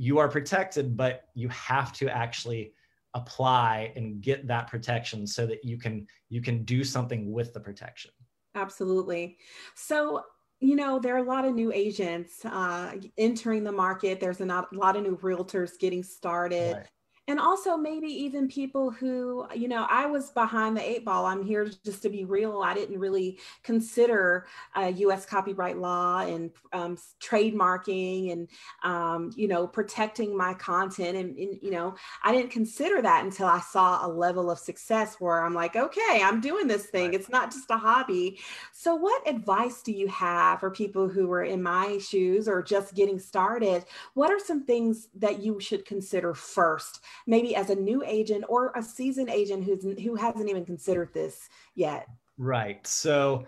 you 0.00 0.16
are 0.18 0.28
protected 0.28 0.96
but 0.96 1.24
you 1.34 1.48
have 1.48 1.92
to 1.92 2.08
actually 2.08 2.72
apply 3.14 3.92
and 3.96 4.22
get 4.22 4.46
that 4.46 4.68
protection 4.68 5.26
so 5.26 5.44
that 5.44 5.64
you 5.64 5.76
can 5.76 6.06
you 6.28 6.40
can 6.40 6.64
do 6.64 6.84
something 6.84 7.32
with 7.32 7.52
the 7.52 7.60
protection 7.60 8.12
Absolutely. 8.54 9.36
So, 9.74 10.22
you 10.60 10.74
know, 10.74 10.98
there 10.98 11.14
are 11.14 11.24
a 11.24 11.28
lot 11.28 11.44
of 11.44 11.54
new 11.54 11.72
agents 11.72 12.44
uh, 12.44 12.94
entering 13.16 13.62
the 13.64 13.72
market. 13.72 14.20
There's 14.20 14.40
a 14.40 14.66
lot 14.72 14.96
of 14.96 15.02
new 15.02 15.16
realtors 15.18 15.78
getting 15.78 16.02
started. 16.02 16.76
Right 16.76 16.86
and 17.28 17.38
also 17.38 17.76
maybe 17.76 18.08
even 18.08 18.48
people 18.48 18.90
who 18.90 19.46
you 19.54 19.68
know 19.68 19.86
i 19.90 20.06
was 20.06 20.30
behind 20.30 20.76
the 20.76 20.88
eight 20.88 21.04
ball. 21.04 21.26
I'm 21.26 21.44
here 21.44 21.70
just 21.84 22.02
to 22.02 22.08
be 22.08 22.24
real. 22.24 22.62
I 22.62 22.74
didn't 22.74 22.98
really 22.98 23.38
consider 23.62 24.46
uh, 24.74 24.90
us 24.90 25.24
copyright 25.24 25.78
law 25.78 26.20
and 26.20 26.50
um, 26.72 26.98
trademarking 27.20 28.32
and 28.32 28.48
um, 28.82 29.30
you 29.36 29.48
know 29.48 29.66
protecting 29.66 30.36
my 30.36 30.54
content. 30.54 31.16
And, 31.16 31.36
and, 31.36 31.58
you 31.62 31.70
know 31.70 31.94
i 32.24 32.32
didn't 32.32 32.50
consider 32.50 33.02
that 33.02 33.24
until 33.24 33.46
i 33.46 33.60
saw 33.60 34.06
a 34.06 34.08
level 34.08 34.50
of 34.50 34.58
success 34.58 35.16
where 35.18 35.44
i'm 35.44 35.54
like 35.54 35.76
okay 35.76 36.22
i'm 36.22 36.40
doing 36.40 36.66
this 36.66 36.86
thing. 36.86 37.14
It's 37.14 37.28
not 37.28 37.50
just 37.50 37.70
a 37.70 37.76
hobby. 37.76 38.40
So 38.72 38.94
what 38.94 39.28
advice 39.28 39.82
do 39.82 39.92
you 39.92 40.08
have 40.08 40.60
for 40.60 40.70
people 40.70 41.08
who 41.08 41.30
are 41.32 41.44
in 41.44 41.62
my 41.62 41.98
shoes 41.98 42.48
or 42.48 42.62
just 42.62 42.94
getting 42.94 43.18
started? 43.18 43.84
What 44.14 44.30
are 44.30 44.38
some 44.38 44.64
things 44.64 45.08
that 45.16 45.42
you 45.42 45.60
should 45.60 45.84
consider 45.84 46.34
first 46.34 47.00
maybe 47.26 47.54
as 47.56 47.70
a 47.70 47.74
new 47.74 48.02
agent 48.04 48.44
or 48.48 48.72
a 48.74 48.82
seasoned 48.82 49.30
agent 49.30 49.64
who's 49.64 49.84
who 50.00 50.14
hasn't 50.14 50.48
even 50.48 50.64
considered 50.64 51.12
this 51.12 51.48
yet. 51.74 52.06
Right. 52.36 52.86
So 52.86 53.46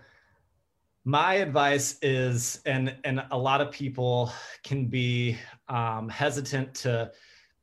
my 1.03 1.35
advice 1.35 1.97
is 2.01 2.61
and 2.65 2.95
and 3.03 3.23
a 3.31 3.37
lot 3.37 3.61
of 3.61 3.71
people 3.71 4.31
can 4.63 4.85
be 4.85 5.37
um, 5.67 6.07
hesitant 6.09 6.73
to 6.75 7.11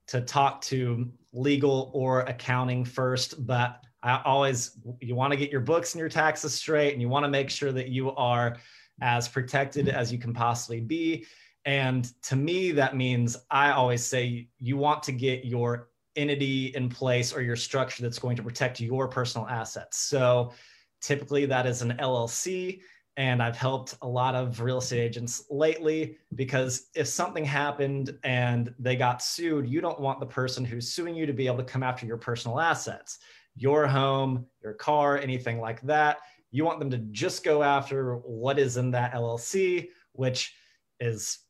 to 0.08 0.20
talk 0.22 0.60
to 0.62 1.08
legal 1.32 1.90
or 1.94 2.20
accounting 2.20 2.84
first 2.84 3.46
but 3.46 3.84
i 4.02 4.20
always 4.24 4.78
you 5.00 5.14
want 5.14 5.30
to 5.30 5.36
get 5.36 5.50
your 5.50 5.60
books 5.60 5.94
and 5.94 6.00
your 6.00 6.08
taxes 6.08 6.54
straight 6.54 6.92
and 6.92 7.02
you 7.02 7.08
want 7.08 7.24
to 7.24 7.28
make 7.28 7.50
sure 7.50 7.70
that 7.70 7.88
you 7.88 8.10
are 8.16 8.56
as 9.00 9.28
protected 9.28 9.88
as 9.88 10.10
you 10.10 10.18
can 10.18 10.34
possibly 10.34 10.80
be. 10.80 11.24
And 11.64 12.10
to 12.22 12.34
me 12.34 12.72
that 12.72 12.96
means 12.96 13.36
i 13.50 13.70
always 13.70 14.02
say 14.04 14.48
you 14.58 14.76
want 14.76 15.02
to 15.04 15.12
get 15.12 15.44
your 15.44 15.90
entity 16.16 16.66
in 16.74 16.88
place 16.88 17.32
or 17.32 17.42
your 17.42 17.56
structure 17.56 18.02
that's 18.02 18.18
going 18.18 18.36
to 18.36 18.42
protect 18.42 18.80
your 18.80 19.08
personal 19.08 19.46
assets. 19.48 19.98
So 19.98 20.52
typically 21.00 21.46
that 21.46 21.66
is 21.66 21.82
an 21.82 21.96
LLC. 21.98 22.80
And 23.16 23.42
I've 23.42 23.56
helped 23.56 23.96
a 24.02 24.06
lot 24.06 24.36
of 24.36 24.60
real 24.60 24.78
estate 24.78 25.00
agents 25.00 25.44
lately 25.50 26.18
because 26.36 26.86
if 26.94 27.08
something 27.08 27.44
happened 27.44 28.16
and 28.22 28.72
they 28.78 28.94
got 28.94 29.22
sued, 29.22 29.68
you 29.68 29.80
don't 29.80 29.98
want 29.98 30.20
the 30.20 30.26
person 30.26 30.64
who's 30.64 30.92
suing 30.92 31.16
you 31.16 31.26
to 31.26 31.32
be 31.32 31.48
able 31.48 31.58
to 31.58 31.64
come 31.64 31.82
after 31.82 32.06
your 32.06 32.16
personal 32.16 32.60
assets, 32.60 33.18
your 33.56 33.88
home, 33.88 34.46
your 34.62 34.74
car, 34.74 35.18
anything 35.18 35.58
like 35.58 35.80
that. 35.82 36.18
You 36.52 36.64
want 36.64 36.78
them 36.78 36.90
to 36.90 36.98
just 36.98 37.42
go 37.42 37.64
after 37.64 38.18
what 38.18 38.58
is 38.58 38.76
in 38.76 38.92
that 38.92 39.14
LLC, 39.14 39.88
which 40.12 40.54
is 41.00 41.40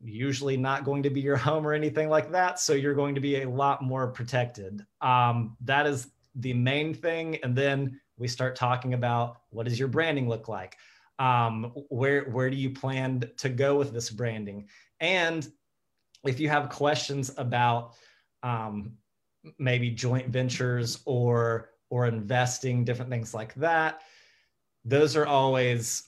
usually 0.00 0.56
not 0.56 0.84
going 0.84 1.02
to 1.02 1.10
be 1.10 1.20
your 1.20 1.36
home 1.48 1.66
or 1.66 1.72
anything 1.72 2.08
like 2.08 2.30
that. 2.32 2.60
So 2.60 2.72
you're 2.72 2.94
going 2.94 3.14
to 3.14 3.20
be 3.20 3.42
a 3.42 3.48
lot 3.48 3.82
more 3.82 4.08
protected. 4.08 4.84
Um, 5.00 5.56
that 5.62 5.86
is 5.86 6.08
the 6.34 6.54
main 6.54 6.94
thing. 6.94 7.38
And 7.42 7.56
then 7.56 8.00
we 8.16 8.28
start 8.28 8.56
talking 8.56 8.94
about 8.94 9.38
what 9.50 9.66
does 9.66 9.78
your 9.78 9.88
branding 9.88 10.28
look 10.28 10.48
like? 10.48 10.76
Um, 11.18 11.72
where 11.88 12.24
where 12.30 12.48
do 12.48 12.56
you 12.56 12.70
plan 12.70 13.24
to 13.38 13.48
go 13.48 13.76
with 13.76 13.92
this 13.92 14.10
branding? 14.10 14.68
And 15.00 15.50
if 16.24 16.38
you 16.38 16.48
have 16.48 16.68
questions 16.68 17.32
about 17.36 17.94
um, 18.42 18.92
maybe 19.58 19.90
joint 19.90 20.28
ventures 20.28 21.00
or 21.06 21.70
or 21.90 22.06
investing, 22.06 22.84
different 22.84 23.10
things 23.10 23.34
like 23.34 23.54
that, 23.54 24.02
those 24.84 25.16
are 25.16 25.26
always 25.26 26.07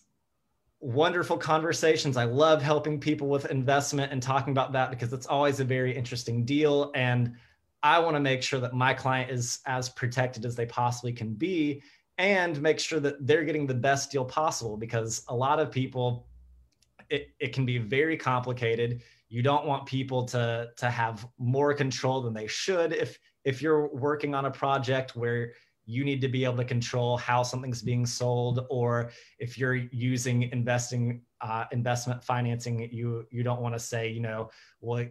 wonderful 0.80 1.36
conversations. 1.36 2.16
I 2.16 2.24
love 2.24 2.62
helping 2.62 2.98
people 2.98 3.28
with 3.28 3.50
investment 3.50 4.12
and 4.12 4.22
talking 4.22 4.52
about 4.52 4.72
that 4.72 4.90
because 4.90 5.12
it's 5.12 5.26
always 5.26 5.60
a 5.60 5.64
very 5.64 5.94
interesting 5.94 6.44
deal. 6.44 6.90
And 6.94 7.34
I 7.82 7.98
want 7.98 8.16
to 8.16 8.20
make 8.20 8.42
sure 8.42 8.60
that 8.60 8.72
my 8.72 8.94
client 8.94 9.30
is 9.30 9.60
as 9.66 9.90
protected 9.90 10.44
as 10.44 10.56
they 10.56 10.66
possibly 10.66 11.12
can 11.12 11.34
be 11.34 11.82
and 12.18 12.60
make 12.60 12.78
sure 12.78 13.00
that 13.00 13.26
they're 13.26 13.44
getting 13.44 13.66
the 13.66 13.74
best 13.74 14.10
deal 14.10 14.24
possible 14.24 14.76
because 14.76 15.24
a 15.28 15.34
lot 15.34 15.58
of 15.58 15.70
people, 15.70 16.26
it, 17.08 17.28
it 17.38 17.52
can 17.54 17.64
be 17.64 17.78
very 17.78 18.16
complicated. 18.16 19.02
You 19.28 19.42
don't 19.42 19.66
want 19.66 19.86
people 19.86 20.24
to, 20.26 20.70
to 20.76 20.90
have 20.90 21.26
more 21.38 21.72
control 21.74 22.20
than 22.22 22.34
they 22.34 22.46
should. 22.46 22.92
If, 22.92 23.18
if 23.44 23.62
you're 23.62 23.88
working 23.88 24.34
on 24.34 24.46
a 24.46 24.50
project 24.50 25.16
where 25.16 25.52
you 25.90 26.04
need 26.04 26.20
to 26.20 26.28
be 26.28 26.44
able 26.44 26.56
to 26.56 26.64
control 26.64 27.16
how 27.16 27.42
something's 27.42 27.82
being 27.82 28.06
sold 28.06 28.66
or 28.70 29.10
if 29.38 29.58
you're 29.58 29.74
using 29.74 30.44
investing 30.52 31.22
uh, 31.40 31.64
investment 31.72 32.22
financing 32.22 32.88
you 32.92 33.26
you 33.30 33.42
don't 33.42 33.60
want 33.60 33.74
to 33.74 33.80
say 33.80 34.08
you 34.08 34.20
know 34.20 34.50
well 34.80 35.04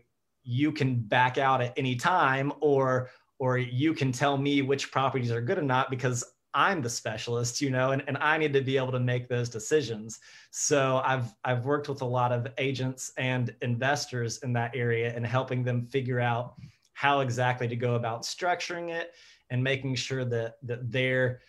you 0.44 0.72
can 0.72 0.96
back 0.96 1.38
out 1.38 1.62
at 1.62 1.74
any 1.78 1.96
time 1.96 2.52
or 2.62 3.10
or 3.40 3.58
you 3.58 3.94
can 3.94 4.12
tell 4.12 4.38
me 4.38 4.62
which 4.62 4.92
properties 4.92 5.32
are 5.32 5.42
good 5.42 5.58
or 5.58 5.64
not 5.64 5.90
because 5.90 6.24
I'm 6.54 6.82
the 6.82 6.90
specialist, 6.90 7.62
you 7.62 7.70
know, 7.70 7.92
and, 7.92 8.04
and 8.08 8.18
I 8.18 8.38
need 8.38 8.54
to 8.54 8.62
be 8.62 8.78
able 8.78 8.92
to 8.94 9.00
make 9.00 9.28
those 9.28 9.50
decisions. 9.50 10.20
So 10.52 11.02
I've 11.06 11.34
I've 11.44 11.66
worked 11.66 11.90
with 11.90 12.02
a 12.02 12.06
lot 12.06 12.32
of 12.32 12.48
agents 12.58 13.12
and 13.18 13.54
investors 13.62 14.40
in 14.40 14.54
that 14.54 14.76
area 14.76 15.14
and 15.16 15.26
helping 15.26 15.64
them 15.64 15.86
figure 15.86 16.20
out 16.20 16.56
how 16.94 17.22
exactly 17.22 17.68
to 17.68 17.76
go 17.76 17.96
about 17.96 18.24
structuring 18.24 18.90
it 18.90 19.14
and 19.50 19.64
making 19.64 19.96
sure 19.96 20.26
that 20.26 20.56
that 20.64 20.92
their 20.92 21.42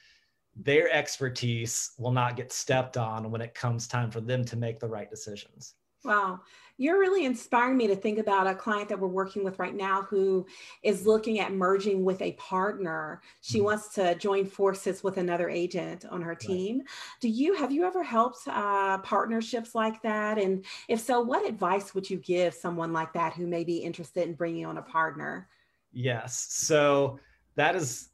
their 0.56 0.90
expertise 0.92 1.92
will 1.98 2.12
not 2.12 2.36
get 2.36 2.52
stepped 2.52 2.96
on 2.96 3.30
when 3.30 3.40
it 3.40 3.54
comes 3.54 3.86
time 3.86 4.10
for 4.10 4.20
them 4.20 4.44
to 4.44 4.56
make 4.56 4.80
the 4.80 4.88
right 4.88 5.08
decisions. 5.08 5.74
Wow. 6.04 6.40
You're 6.78 6.98
really 6.98 7.26
inspiring 7.26 7.76
me 7.76 7.86
to 7.88 7.94
think 7.94 8.18
about 8.18 8.46
a 8.46 8.54
client 8.54 8.88
that 8.88 8.98
we're 8.98 9.08
working 9.08 9.44
with 9.44 9.58
right 9.58 9.74
now 9.74 10.00
who 10.02 10.46
is 10.82 11.06
looking 11.06 11.38
at 11.38 11.52
merging 11.52 12.04
with 12.04 12.22
a 12.22 12.32
partner. 12.32 13.20
She 13.42 13.58
mm-hmm. 13.58 13.66
wants 13.66 13.88
to 13.96 14.14
join 14.14 14.46
forces 14.46 15.04
with 15.04 15.18
another 15.18 15.50
agent 15.50 16.06
on 16.06 16.22
her 16.22 16.34
team. 16.34 16.78
Right. 16.78 16.86
Do 17.20 17.28
you 17.28 17.54
have 17.54 17.70
you 17.70 17.84
ever 17.84 18.02
helped 18.02 18.48
uh, 18.48 18.96
partnerships 18.98 19.74
like 19.74 20.00
that? 20.02 20.38
And 20.38 20.64
if 20.88 21.00
so, 21.00 21.20
what 21.20 21.46
advice 21.46 21.94
would 21.94 22.08
you 22.08 22.16
give 22.16 22.54
someone 22.54 22.94
like 22.94 23.12
that 23.12 23.34
who 23.34 23.46
may 23.46 23.62
be 23.62 23.76
interested 23.76 24.26
in 24.26 24.34
bringing 24.34 24.64
on 24.64 24.78
a 24.78 24.82
partner? 24.82 25.48
Yes. 25.92 26.46
So 26.50 27.20
that 27.56 27.76
is 27.76 28.10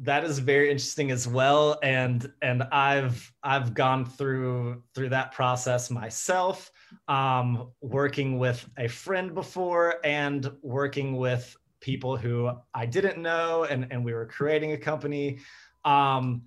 that 0.00 0.24
is 0.24 0.38
very 0.38 0.70
interesting 0.70 1.10
as 1.10 1.26
well. 1.26 1.78
And 1.82 2.30
and 2.42 2.62
i've 2.64 3.32
i've 3.42 3.74
gone 3.74 4.04
through 4.04 4.82
through 4.94 5.10
that 5.10 5.32
process 5.32 5.90
myself 5.90 6.70
um, 7.08 7.70
working 7.80 8.38
with 8.38 8.68
a 8.78 8.88
friend 8.88 9.34
before 9.34 9.96
and 10.04 10.50
working 10.62 11.16
with 11.16 11.56
people 11.80 12.16
who 12.16 12.50
i 12.74 12.84
didn't 12.84 13.18
know 13.18 13.64
and 13.64 13.86
and 13.90 14.04
we 14.04 14.12
were 14.12 14.26
creating 14.26 14.72
a 14.72 14.78
company. 14.78 15.38
Um, 15.84 16.42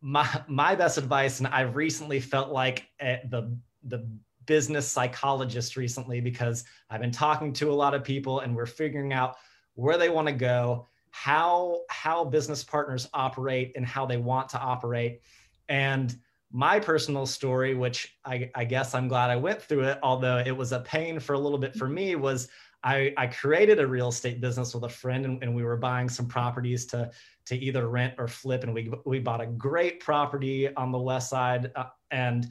my 0.00 0.26
my 0.48 0.74
best 0.74 0.98
advice 0.98 1.38
and 1.38 1.46
i've 1.48 1.76
recently 1.76 2.18
felt 2.18 2.50
like 2.50 2.88
the 2.98 3.56
the 3.84 4.04
business 4.46 4.88
psychologist 4.88 5.76
recently 5.76 6.20
because 6.20 6.64
i've 6.90 7.00
been 7.00 7.12
talking 7.12 7.52
to 7.52 7.70
a 7.70 7.72
lot 7.72 7.94
of 7.94 8.02
people 8.02 8.40
and 8.40 8.54
we're 8.54 8.66
figuring 8.66 9.12
out 9.12 9.36
where 9.74 9.96
they 9.96 10.10
want 10.10 10.26
to 10.26 10.34
go 10.34 10.88
how 11.12 11.82
how 11.88 12.24
business 12.24 12.64
partners 12.64 13.08
operate 13.14 13.72
and 13.76 13.86
how 13.86 14.04
they 14.04 14.16
want 14.16 14.48
to 14.50 14.58
operate. 14.58 15.20
And 15.68 16.14
my 16.54 16.78
personal 16.78 17.24
story 17.24 17.74
which 17.74 18.18
I, 18.26 18.50
I, 18.54 18.66
guess 18.66 18.94
i'm 18.94 19.08
glad 19.08 19.30
i 19.30 19.36
went 19.36 19.62
through 19.62 19.84
it 19.84 19.98
although 20.02 20.36
it 20.36 20.54
was 20.54 20.72
a 20.72 20.80
pain 20.80 21.18
for 21.18 21.32
a 21.32 21.38
little 21.38 21.56
bit 21.56 21.74
for 21.74 21.88
me 21.88 22.14
was 22.14 22.48
i, 22.84 23.14
I 23.16 23.26
created 23.26 23.80
a 23.80 23.86
real 23.86 24.08
estate 24.08 24.38
business 24.38 24.74
with 24.74 24.84
a 24.84 24.88
friend 24.90 25.24
and, 25.24 25.42
and 25.42 25.54
we 25.54 25.62
were 25.62 25.78
buying 25.78 26.10
some 26.10 26.26
properties 26.28 26.84
to 26.88 27.10
to 27.46 27.56
either 27.56 27.88
rent 27.88 28.14
or 28.18 28.28
flip. 28.28 28.64
And 28.64 28.74
we 28.74 28.92
we 29.04 29.18
bought 29.18 29.40
a 29.40 29.46
great 29.46 30.00
property 30.00 30.74
on 30.74 30.92
the 30.92 30.98
west 30.98 31.30
side 31.30 31.72
uh, 31.74 31.86
and 32.10 32.48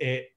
it 0.00 0.32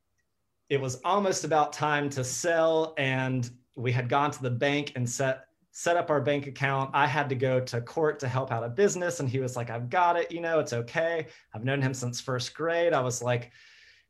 it 0.70 0.82
was 0.82 1.00
almost 1.04 1.44
about 1.44 1.74
time 1.74 2.10
to 2.12 2.24
sell. 2.24 2.94
And 2.98 3.50
we 3.76 3.92
had 3.92 4.10
gone 4.10 4.32
to 4.32 4.42
the 4.42 4.50
bank 4.50 4.94
and 4.96 5.08
set 5.08 5.46
set 5.76 5.98
up 5.98 6.12
our 6.12 6.22
bank 6.22 6.46
account. 6.46 6.92
I 6.94 7.08
had 7.08 7.28
to 7.30 7.36
go 7.36 7.60
to 7.60 7.82
court 7.82 8.20
to 8.20 8.28
help 8.28 8.52
out 8.52 8.64
a 8.64 8.70
business. 8.70 9.20
And 9.20 9.28
he 9.28 9.40
was 9.40 9.56
like, 9.56 9.72
I've 9.72 9.90
got 9.90 10.16
it. 10.16 10.32
You 10.32 10.40
know, 10.40 10.60
it's 10.60 10.72
okay. 10.72 11.26
I've 11.54 11.66
known 11.66 11.82
him 11.82 11.96
since 11.96 12.22
first 12.22 12.54
grade. 12.54 12.94
I 12.94 13.02
was 13.02 13.24
like, 13.24 13.52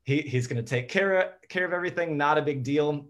he, 0.04 0.22
he's 0.22 0.46
going 0.46 0.64
to 0.64 0.70
take 0.70 0.90
care 0.90 1.22
of, 1.22 1.30
care 1.48 1.66
of 1.66 1.72
everything. 1.72 2.18
Not 2.18 2.38
a 2.38 2.42
big 2.42 2.64
deal. 2.64 3.08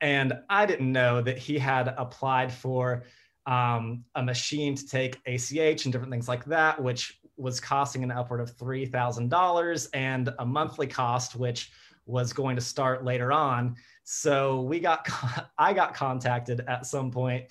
And 0.00 0.32
I 0.48 0.64
didn't 0.64 0.90
know 0.90 1.20
that 1.20 1.36
he 1.36 1.58
had 1.58 1.94
applied 1.98 2.50
for 2.50 3.04
um, 3.44 4.04
a 4.14 4.22
machine 4.22 4.74
to 4.74 4.88
take 4.88 5.20
ACH 5.26 5.84
and 5.84 5.92
different 5.92 6.10
things 6.10 6.28
like 6.28 6.46
that, 6.46 6.82
which 6.82 7.20
was 7.36 7.60
costing 7.60 8.02
an 8.02 8.10
upward 8.10 8.40
of 8.40 8.56
$3,000 8.56 9.88
and 9.92 10.32
a 10.38 10.46
monthly 10.46 10.86
cost, 10.86 11.36
which 11.36 11.70
was 12.06 12.32
going 12.32 12.56
to 12.56 12.62
start 12.62 13.04
later 13.04 13.32
on. 13.32 13.76
So 14.04 14.62
we 14.62 14.80
got, 14.80 15.06
I 15.58 15.74
got 15.74 15.92
contacted 15.92 16.64
at 16.66 16.86
some 16.86 17.10
point 17.10 17.50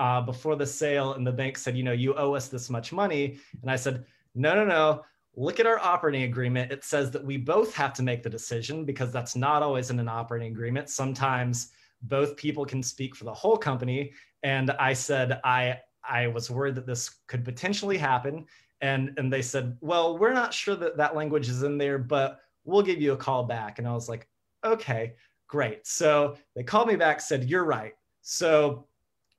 uh, 0.00 0.22
before 0.22 0.56
the 0.56 0.66
sale, 0.66 1.12
and 1.12 1.26
the 1.26 1.30
bank 1.30 1.58
said, 1.58 1.76
you 1.76 1.82
know, 1.82 1.92
you 1.92 2.14
owe 2.14 2.32
us 2.34 2.48
this 2.48 2.70
much 2.70 2.90
money. 2.90 3.38
And 3.60 3.70
I 3.70 3.76
said, 3.76 4.06
no, 4.34 4.54
no, 4.54 4.64
no. 4.64 5.04
Look 5.36 5.60
at 5.60 5.66
our 5.66 5.78
operating 5.78 6.22
agreement. 6.22 6.72
It 6.72 6.84
says 6.84 7.10
that 7.10 7.22
we 7.22 7.36
both 7.36 7.74
have 7.74 7.92
to 7.94 8.02
make 8.02 8.22
the 8.22 8.30
decision 8.30 8.86
because 8.86 9.12
that's 9.12 9.36
not 9.36 9.62
always 9.62 9.90
in 9.90 10.00
an 10.00 10.08
operating 10.08 10.52
agreement. 10.52 10.88
Sometimes 10.88 11.70
both 12.02 12.34
people 12.36 12.64
can 12.64 12.82
speak 12.82 13.14
for 13.14 13.24
the 13.24 13.34
whole 13.34 13.58
company. 13.58 14.12
And 14.42 14.70
I 14.70 14.94
said, 14.94 15.38
I, 15.44 15.78
I 16.02 16.28
was 16.28 16.50
worried 16.50 16.76
that 16.76 16.86
this 16.86 17.10
could 17.28 17.44
potentially 17.44 17.98
happen. 17.98 18.46
And, 18.80 19.12
and 19.18 19.30
they 19.30 19.42
said, 19.42 19.76
well, 19.82 20.16
we're 20.16 20.32
not 20.32 20.54
sure 20.54 20.76
that 20.76 20.96
that 20.96 21.14
language 21.14 21.50
is 21.50 21.62
in 21.62 21.76
there, 21.76 21.98
but 21.98 22.40
we'll 22.64 22.82
give 22.82 23.02
you 23.02 23.12
a 23.12 23.18
call 23.18 23.44
back. 23.44 23.78
And 23.78 23.86
I 23.86 23.92
was 23.92 24.08
like, 24.08 24.26
okay, 24.64 25.14
great. 25.46 25.86
So 25.86 26.38
they 26.56 26.62
called 26.62 26.88
me 26.88 26.96
back, 26.96 27.20
said, 27.20 27.44
you're 27.44 27.64
right. 27.64 27.92
So 28.22 28.86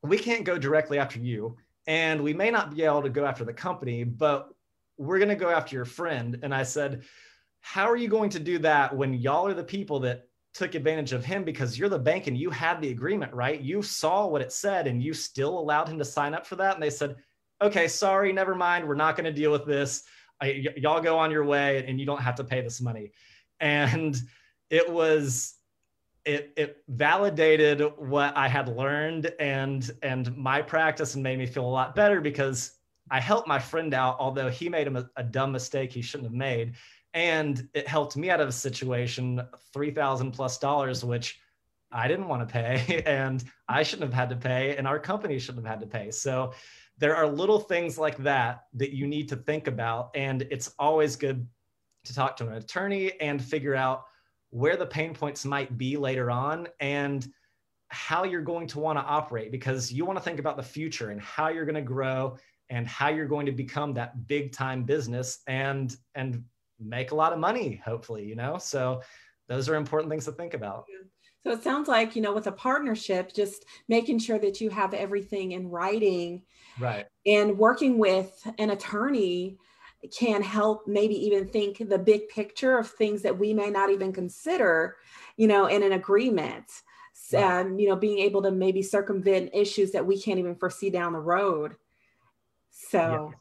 we 0.03 0.17
can't 0.17 0.45
go 0.45 0.57
directly 0.57 0.97
after 0.97 1.19
you 1.19 1.57
and 1.87 2.21
we 2.21 2.33
may 2.33 2.51
not 2.51 2.75
be 2.75 2.83
able 2.83 3.01
to 3.01 3.09
go 3.09 3.25
after 3.25 3.43
the 3.43 3.53
company 3.53 4.03
but 4.03 4.53
we're 4.97 5.17
going 5.17 5.29
to 5.29 5.35
go 5.35 5.49
after 5.49 5.75
your 5.75 5.85
friend. 5.85 6.39
And 6.43 6.53
i 6.53 6.63
said 6.63 7.03
how 7.61 7.89
are 7.89 7.95
you 7.95 8.07
going 8.07 8.31
to 8.31 8.39
do 8.39 8.57
that 8.59 8.95
when 8.95 9.13
y'all 9.13 9.47
are 9.47 9.53
the 9.53 9.63
people 9.63 9.99
that 9.99 10.27
took 10.53 10.73
advantage 10.73 11.13
of 11.13 11.23
him? 11.23 11.43
Because 11.43 11.77
you're 11.77 11.89
the 11.89 11.99
bank 11.99 12.25
and 12.25 12.35
you 12.35 12.49
had 12.49 12.81
the 12.81 12.89
agreement 12.89 13.33
right? 13.33 13.61
You 13.61 13.81
saw 13.81 14.25
what 14.25 14.41
it 14.41 14.51
said 14.51 14.87
and 14.87 15.01
you 15.01 15.13
still 15.13 15.59
allowed 15.59 15.87
him 15.87 15.99
to 15.99 16.05
sign 16.05 16.33
up 16.33 16.45
for 16.45 16.55
that. 16.57 16.73
And 16.73 16.83
they 16.83 16.89
said 16.89 17.15
okay 17.61 17.87
sorry 17.87 18.33
never 18.33 18.55
mind. 18.55 18.87
We're 18.87 18.95
not 18.95 19.15
going 19.15 19.25
to 19.25 19.33
deal 19.33 19.51
with 19.51 19.65
this. 19.65 20.03
I, 20.41 20.63
y- 20.65 20.73
y'all 20.77 21.01
go 21.01 21.19
on 21.19 21.31
your 21.31 21.45
way 21.45 21.85
and 21.87 21.99
you 21.99 22.05
don't 22.05 22.21
have 22.21 22.35
to 22.35 22.43
pay 22.43 22.61
this 22.61 22.81
money. 22.81 23.11
And 23.59 24.17
it 24.71 24.91
was 24.91 25.53
it 26.25 26.53
it 26.55 26.83
validated 26.87 27.81
what 27.97 28.35
I 28.37 28.47
had 28.47 28.67
learned 28.67 29.31
and 29.39 29.89
and 30.01 30.35
my 30.37 30.61
practice 30.61 31.15
and 31.15 31.23
made 31.23 31.39
me 31.39 31.45
feel 31.45 31.65
a 31.65 31.67
lot 31.67 31.95
better 31.95 32.21
because 32.21 32.77
I 33.09 33.19
helped 33.19 33.47
my 33.47 33.59
friend 33.59 33.93
out, 33.93 34.17
although 34.19 34.49
he 34.49 34.69
made 34.69 34.87
a, 34.87 35.09
a 35.15 35.23
dumb 35.23 35.51
mistake 35.51 35.91
he 35.91 36.01
shouldn't 36.01 36.29
have 36.29 36.37
made, 36.37 36.75
and 37.13 37.67
it 37.73 37.87
helped 37.87 38.15
me 38.15 38.29
out 38.29 38.39
of 38.39 38.47
a 38.47 38.53
situation 38.53 39.41
three 39.73 39.91
thousand 39.91 40.31
plus 40.31 40.57
dollars, 40.57 41.03
which 41.03 41.39
I 41.91 42.07
didn't 42.07 42.27
want 42.27 42.47
to 42.47 42.51
pay, 42.51 43.03
and 43.05 43.43
I 43.67 43.83
shouldn't 43.83 44.13
have 44.13 44.19
had 44.19 44.29
to 44.29 44.35
pay, 44.35 44.77
and 44.77 44.87
our 44.87 44.99
company 44.99 45.39
shouldn't 45.39 45.65
have 45.65 45.79
had 45.79 45.81
to 45.81 45.97
pay. 45.97 46.11
So 46.11 46.53
there 46.97 47.15
are 47.15 47.27
little 47.27 47.59
things 47.59 47.97
like 47.97 48.17
that 48.17 48.65
that 48.75 48.91
you 48.95 49.07
need 49.07 49.27
to 49.29 49.35
think 49.35 49.67
about, 49.67 50.11
and 50.13 50.43
it's 50.51 50.73
always 50.77 51.15
good 51.15 51.47
to 52.05 52.13
talk 52.13 52.37
to 52.37 52.47
an 52.47 52.53
attorney 52.53 53.19
and 53.19 53.43
figure 53.43 53.75
out 53.75 54.05
where 54.51 54.77
the 54.77 54.85
pain 54.85 55.13
points 55.13 55.43
might 55.43 55.77
be 55.77 55.97
later 55.97 56.29
on 56.29 56.67
and 56.79 57.27
how 57.87 58.23
you're 58.23 58.41
going 58.41 58.67
to 58.67 58.79
want 58.79 58.97
to 58.97 59.03
operate 59.03 59.51
because 59.51 59.91
you 59.91 60.05
want 60.05 60.17
to 60.17 60.23
think 60.23 60.39
about 60.39 60.55
the 60.55 60.63
future 60.63 61.09
and 61.09 61.19
how 61.19 61.49
you're 61.49 61.65
going 61.65 61.75
to 61.75 61.81
grow 61.81 62.37
and 62.69 62.87
how 62.87 63.09
you're 63.09 63.27
going 63.27 63.45
to 63.45 63.51
become 63.51 63.93
that 63.93 64.27
big 64.27 64.53
time 64.53 64.83
business 64.83 65.39
and 65.47 65.97
and 66.15 66.43
make 66.79 67.11
a 67.11 67.15
lot 67.15 67.33
of 67.33 67.39
money 67.39 67.81
hopefully 67.83 68.23
you 68.25 68.35
know? 68.35 68.57
So 68.57 69.01
those 69.47 69.67
are 69.67 69.75
important 69.75 70.09
things 70.09 70.25
to 70.25 70.31
think 70.31 70.53
about. 70.53 70.85
So 71.43 71.51
it 71.51 71.63
sounds 71.63 71.87
like 71.87 72.15
you 72.15 72.21
know 72.21 72.33
with 72.33 72.47
a 72.47 72.51
partnership 72.51 73.33
just 73.33 73.65
making 73.87 74.19
sure 74.19 74.39
that 74.39 74.61
you 74.61 74.69
have 74.69 74.93
everything 74.93 75.53
in 75.53 75.69
writing 75.69 76.43
right. 76.79 77.05
and 77.25 77.57
working 77.57 77.97
with 77.97 78.31
an 78.57 78.69
attorney 78.69 79.57
can 80.09 80.41
help 80.41 80.87
maybe 80.87 81.15
even 81.25 81.47
think 81.47 81.89
the 81.89 81.99
big 81.99 82.27
picture 82.29 82.77
of 82.77 82.89
things 82.89 83.21
that 83.21 83.37
we 83.37 83.53
may 83.53 83.69
not 83.69 83.91
even 83.91 84.11
consider, 84.11 84.97
you 85.37 85.47
know, 85.47 85.67
in 85.67 85.83
an 85.83 85.91
agreement. 85.91 86.65
um, 87.61 87.79
you 87.79 87.87
know, 87.87 87.95
being 87.95 88.19
able 88.19 88.41
to 88.41 88.51
maybe 88.51 88.81
circumvent 88.81 89.51
issues 89.53 89.91
that 89.91 90.05
we 90.05 90.19
can't 90.19 90.39
even 90.39 90.55
foresee 90.55 90.89
down 90.89 91.13
the 91.13 91.19
road. 91.19 91.75
So, 92.71 93.33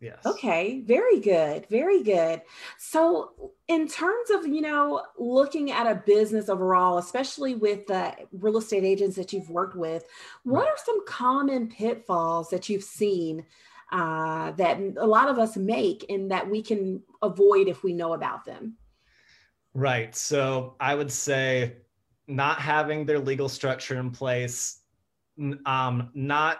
yes. 0.00 0.14
yes. 0.24 0.26
Okay, 0.26 0.80
very 0.86 1.20
good. 1.20 1.66
Very 1.68 2.02
good. 2.02 2.42
So, 2.78 3.52
in 3.68 3.88
terms 3.88 4.30
of, 4.30 4.46
you 4.46 4.60
know, 4.60 5.02
looking 5.18 5.70
at 5.70 5.86
a 5.86 6.02
business 6.06 6.48
overall, 6.48 6.98
especially 6.98 7.54
with 7.54 7.86
the 7.86 8.14
real 8.32 8.58
estate 8.58 8.84
agents 8.84 9.16
that 9.16 9.32
you've 9.32 9.50
worked 9.50 9.76
with, 9.76 10.04
what 10.44 10.66
are 10.66 10.76
some 10.84 11.04
common 11.06 11.68
pitfalls 11.68 12.50
that 12.50 12.68
you've 12.68 12.84
seen 12.84 13.44
uh, 13.92 14.52
that 14.52 14.80
a 14.96 15.06
lot 15.06 15.28
of 15.28 15.38
us 15.38 15.56
make 15.56 16.06
and 16.08 16.30
that 16.30 16.48
we 16.48 16.62
can 16.62 17.02
avoid 17.22 17.68
if 17.68 17.84
we 17.84 17.92
know 17.92 18.14
about 18.14 18.44
them? 18.44 18.76
Right. 19.74 20.14
So, 20.16 20.76
I 20.80 20.94
would 20.94 21.12
say 21.12 21.76
not 22.26 22.58
having 22.58 23.04
their 23.04 23.18
legal 23.18 23.48
structure 23.48 23.98
in 23.98 24.10
place, 24.10 24.80
um, 25.66 26.10
not 26.14 26.58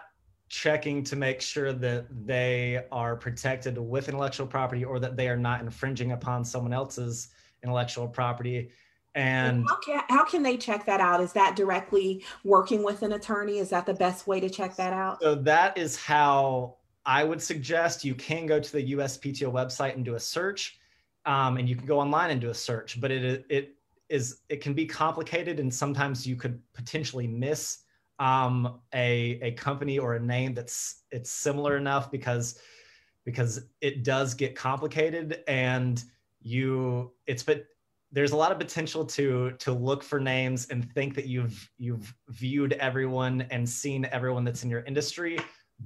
checking 0.49 1.03
to 1.03 1.15
make 1.15 1.41
sure 1.41 1.73
that 1.73 2.05
they 2.25 2.85
are 2.91 3.15
protected 3.15 3.77
with 3.77 4.07
intellectual 4.07 4.45
property 4.45 4.83
or 4.85 4.99
that 4.99 5.17
they 5.17 5.27
are 5.27 5.37
not 5.37 5.61
infringing 5.61 6.11
upon 6.11 6.45
someone 6.45 6.73
else's 6.73 7.29
intellectual 7.63 8.07
property. 8.07 8.69
And 9.15 9.65
how 9.67 9.79
can, 9.79 10.01
how 10.09 10.25
can 10.25 10.43
they 10.43 10.57
check 10.57 10.85
that 10.85 10.99
out? 10.99 11.21
Is 11.21 11.33
that 11.33 11.55
directly 11.55 12.23
working 12.43 12.83
with 12.83 13.03
an 13.03 13.13
attorney? 13.13 13.59
Is 13.59 13.69
that 13.69 13.85
the 13.85 13.93
best 13.93 14.27
way 14.27 14.39
to 14.39 14.49
check 14.49 14.75
that 14.75 14.93
out? 14.93 15.21
So 15.21 15.35
that 15.35 15.77
is 15.77 15.95
how 15.95 16.77
I 17.05 17.23
would 17.23 17.41
suggest 17.41 18.05
you 18.05 18.15
can 18.15 18.45
go 18.45 18.59
to 18.59 18.71
the 18.71 18.93
USPTO 18.93 19.51
website 19.51 19.95
and 19.95 20.05
do 20.05 20.15
a 20.15 20.19
search. 20.19 20.79
Um, 21.25 21.57
and 21.57 21.69
you 21.69 21.75
can 21.75 21.85
go 21.85 21.99
online 21.99 22.31
and 22.31 22.41
do 22.41 22.49
a 22.49 22.53
search, 22.53 22.99
but 22.99 23.09
it, 23.09 23.45
it 23.49 23.75
is 24.09 24.41
it 24.49 24.61
can 24.61 24.73
be 24.73 24.85
complicated 24.85 25.59
and 25.59 25.73
sometimes 25.73 26.27
you 26.27 26.35
could 26.35 26.59
potentially 26.73 27.27
miss 27.27 27.79
um, 28.19 28.79
a, 28.93 29.39
a 29.41 29.51
company 29.53 29.97
or 29.97 30.15
a 30.15 30.19
name 30.19 30.53
that's 30.53 31.03
it's 31.11 31.31
similar 31.31 31.77
enough 31.77 32.11
because 32.11 32.59
because 33.25 33.61
it 33.81 34.03
does 34.03 34.33
get 34.33 34.55
complicated 34.55 35.43
and 35.47 36.03
you 36.41 37.11
it's 37.25 37.41
but 37.41 37.65
there's 38.11 38.33
a 38.33 38.37
lot 38.37 38.51
of 38.51 38.59
potential 38.59 39.05
to 39.05 39.51
to 39.59 39.71
look 39.71 40.03
for 40.03 40.19
names 40.19 40.67
and 40.69 40.91
think 40.93 41.15
that 41.15 41.25
you've 41.25 41.69
you've 41.77 42.13
viewed 42.29 42.73
everyone 42.73 43.41
and 43.49 43.67
seen 43.67 44.05
everyone 44.11 44.43
that's 44.43 44.63
in 44.63 44.69
your 44.69 44.83
industry 44.83 45.39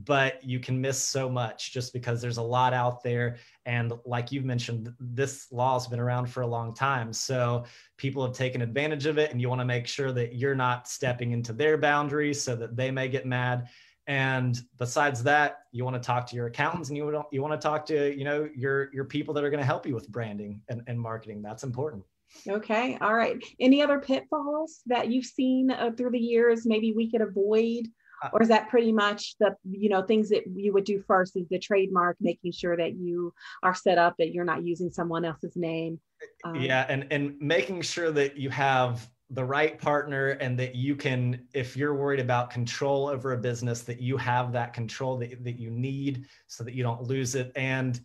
but 0.04 0.44
you 0.44 0.60
can 0.60 0.80
miss 0.80 1.02
so 1.02 1.30
much 1.30 1.74
just 1.74 1.92
because 1.92 2.22
there's 2.22 2.38
a 2.38 2.42
lot 2.42 2.74
out 2.74 3.04
there. 3.04 3.38
And 3.66 3.94
like 4.06 4.32
you've 4.32 4.46
mentioned, 4.46 4.94
this 5.00 5.48
law 5.52 5.74
has 5.74 5.88
been 5.88 6.00
around 6.00 6.28
for 6.28 6.42
a 6.42 6.48
long 6.48 6.74
time. 6.74 7.12
So 7.12 7.66
people 7.98 8.26
have 8.26 8.36
taken 8.36 8.62
advantage 8.62 9.06
of 9.06 9.18
it, 9.18 9.32
and 9.32 9.42
you 9.42 9.50
want 9.50 9.62
to 9.62 9.66
make 9.66 9.88
sure 9.88 10.12
that 10.12 10.36
you're 10.36 10.56
not 10.56 10.88
stepping 10.88 11.32
into 11.32 11.54
their 11.54 11.78
boundaries 11.78 12.42
so 12.42 12.56
that 12.56 12.76
they 12.76 12.92
may 12.92 13.08
get 13.08 13.26
mad. 13.26 13.70
And 14.06 14.58
besides 14.78 15.22
that, 15.24 15.64
you 15.72 15.84
want 15.84 16.02
to 16.02 16.06
talk 16.06 16.28
to 16.28 16.36
your 16.36 16.48
accountants 16.48 16.90
and 16.90 16.98
you, 16.98 17.24
you 17.32 17.42
want 17.42 17.60
to 17.60 17.68
talk 17.68 17.86
to, 17.88 18.18
you 18.18 18.24
know, 18.24 18.48
your, 18.56 18.94
your 18.94 19.04
people 19.04 19.34
that 19.34 19.44
are 19.44 19.50
going 19.50 19.60
to 19.60 19.66
help 19.66 19.86
you 19.86 19.94
with 19.94 20.08
branding 20.10 20.62
and, 20.70 20.82
and 20.88 21.00
marketing. 21.00 21.42
That's 21.42 21.64
important. 21.64 22.04
Okay. 22.48 22.98
All 23.02 23.14
right. 23.14 23.38
Any 23.60 23.82
other 23.82 24.00
pitfalls 24.00 24.80
that 24.86 25.10
you've 25.10 25.26
seen 25.26 25.72
uh, 25.72 25.92
through 25.98 26.12
the 26.12 26.20
years 26.20 26.66
maybe 26.66 26.94
we 26.94 27.12
could 27.12 27.22
avoid 27.22 27.88
or 28.34 28.42
is 28.42 28.48
that 28.48 28.70
pretty 28.70 28.92
much 28.92 29.36
the 29.40 29.56
you 29.70 29.90
know 29.90 30.02
things 30.02 30.30
that 30.30 30.44
you 30.48 30.74
would 30.74 30.84
do 30.84 31.04
first 31.08 31.36
is 31.36 31.48
the 31.50 31.60
trademark 31.60 32.18
making 32.20 32.52
sure 32.52 32.76
that 32.76 32.96
you 32.96 33.34
are 33.64 33.76
set 33.76 33.98
up 33.98 34.16
that 34.18 34.34
you're 34.34 34.46
not 34.46 34.64
using 34.64 34.90
someone 34.90 35.24
else's 35.26 35.56
name 35.56 36.00
um, 36.44 36.56
yeah 36.56 36.86
and 36.90 37.08
and 37.12 37.40
making 37.40 37.82
sure 37.82 38.12
that 38.12 38.38
you 38.38 38.50
have 38.50 39.10
the 39.32 39.44
right 39.44 39.80
partner 39.80 40.30
and 40.30 40.58
that 40.58 40.74
you 40.74 40.96
can 40.96 41.46
if 41.54 41.76
you're 41.76 41.94
worried 41.94 42.20
about 42.20 42.50
control 42.50 43.08
over 43.08 43.34
a 43.34 43.38
business 43.38 43.82
that 43.82 44.00
you 44.00 44.16
have 44.16 44.54
that 44.54 44.74
control 44.74 45.18
that, 45.18 45.44
that 45.44 45.60
you 45.60 45.70
need 45.70 46.26
so 46.48 46.64
that 46.64 46.74
you 46.74 46.82
don't 46.82 47.04
lose 47.04 47.36
it. 47.36 47.52
And 47.56 48.00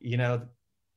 you 0.00 0.16
know 0.16 0.42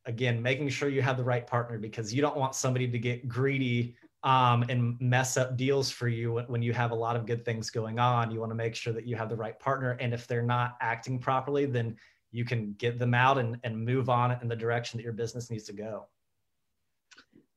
again 0.06 0.42
making 0.42 0.68
sure 0.70 0.90
you 0.90 1.02
have 1.02 1.18
the 1.18 1.24
right 1.24 1.48
partner 1.48 1.78
because 1.78 2.14
you 2.14 2.22
don't 2.22 2.36
want 2.36 2.56
somebody 2.56 2.88
to 2.88 3.00
get 3.00 3.28
greedy 3.28 3.96
um, 4.24 4.64
and 4.70 5.00
mess 5.02 5.36
up 5.36 5.58
deals 5.58 5.92
for 5.92 6.08
you 6.08 6.40
when 6.48 6.62
you 6.62 6.74
have 6.74 6.92
a 6.92 6.96
lot 6.96 7.16
of 7.16 7.26
good 7.26 7.44
things 7.44 7.70
going 7.70 8.00
on. 8.00 8.32
You 8.32 8.40
want 8.40 8.52
to 8.52 8.56
make 8.56 8.76
sure 8.76 8.94
that 8.94 9.06
you 9.06 9.16
have 9.16 9.30
the 9.30 9.36
right 9.36 9.60
partner. 9.60 9.92
And 10.00 10.14
if 10.14 10.28
they're 10.28 10.42
not 10.42 10.78
acting 10.80 11.20
properly, 11.20 11.66
then 11.66 11.98
you 12.32 12.46
can 12.46 12.74
get 12.78 12.98
them 12.98 13.14
out 13.14 13.38
and, 13.38 13.58
and 13.64 13.78
move 13.78 14.10
on 14.10 14.32
in 14.42 14.48
the 14.48 14.56
direction 14.56 14.98
that 14.98 15.04
your 15.04 15.14
business 15.14 15.52
needs 15.52 15.66
to 15.66 15.74
go. 15.74 16.08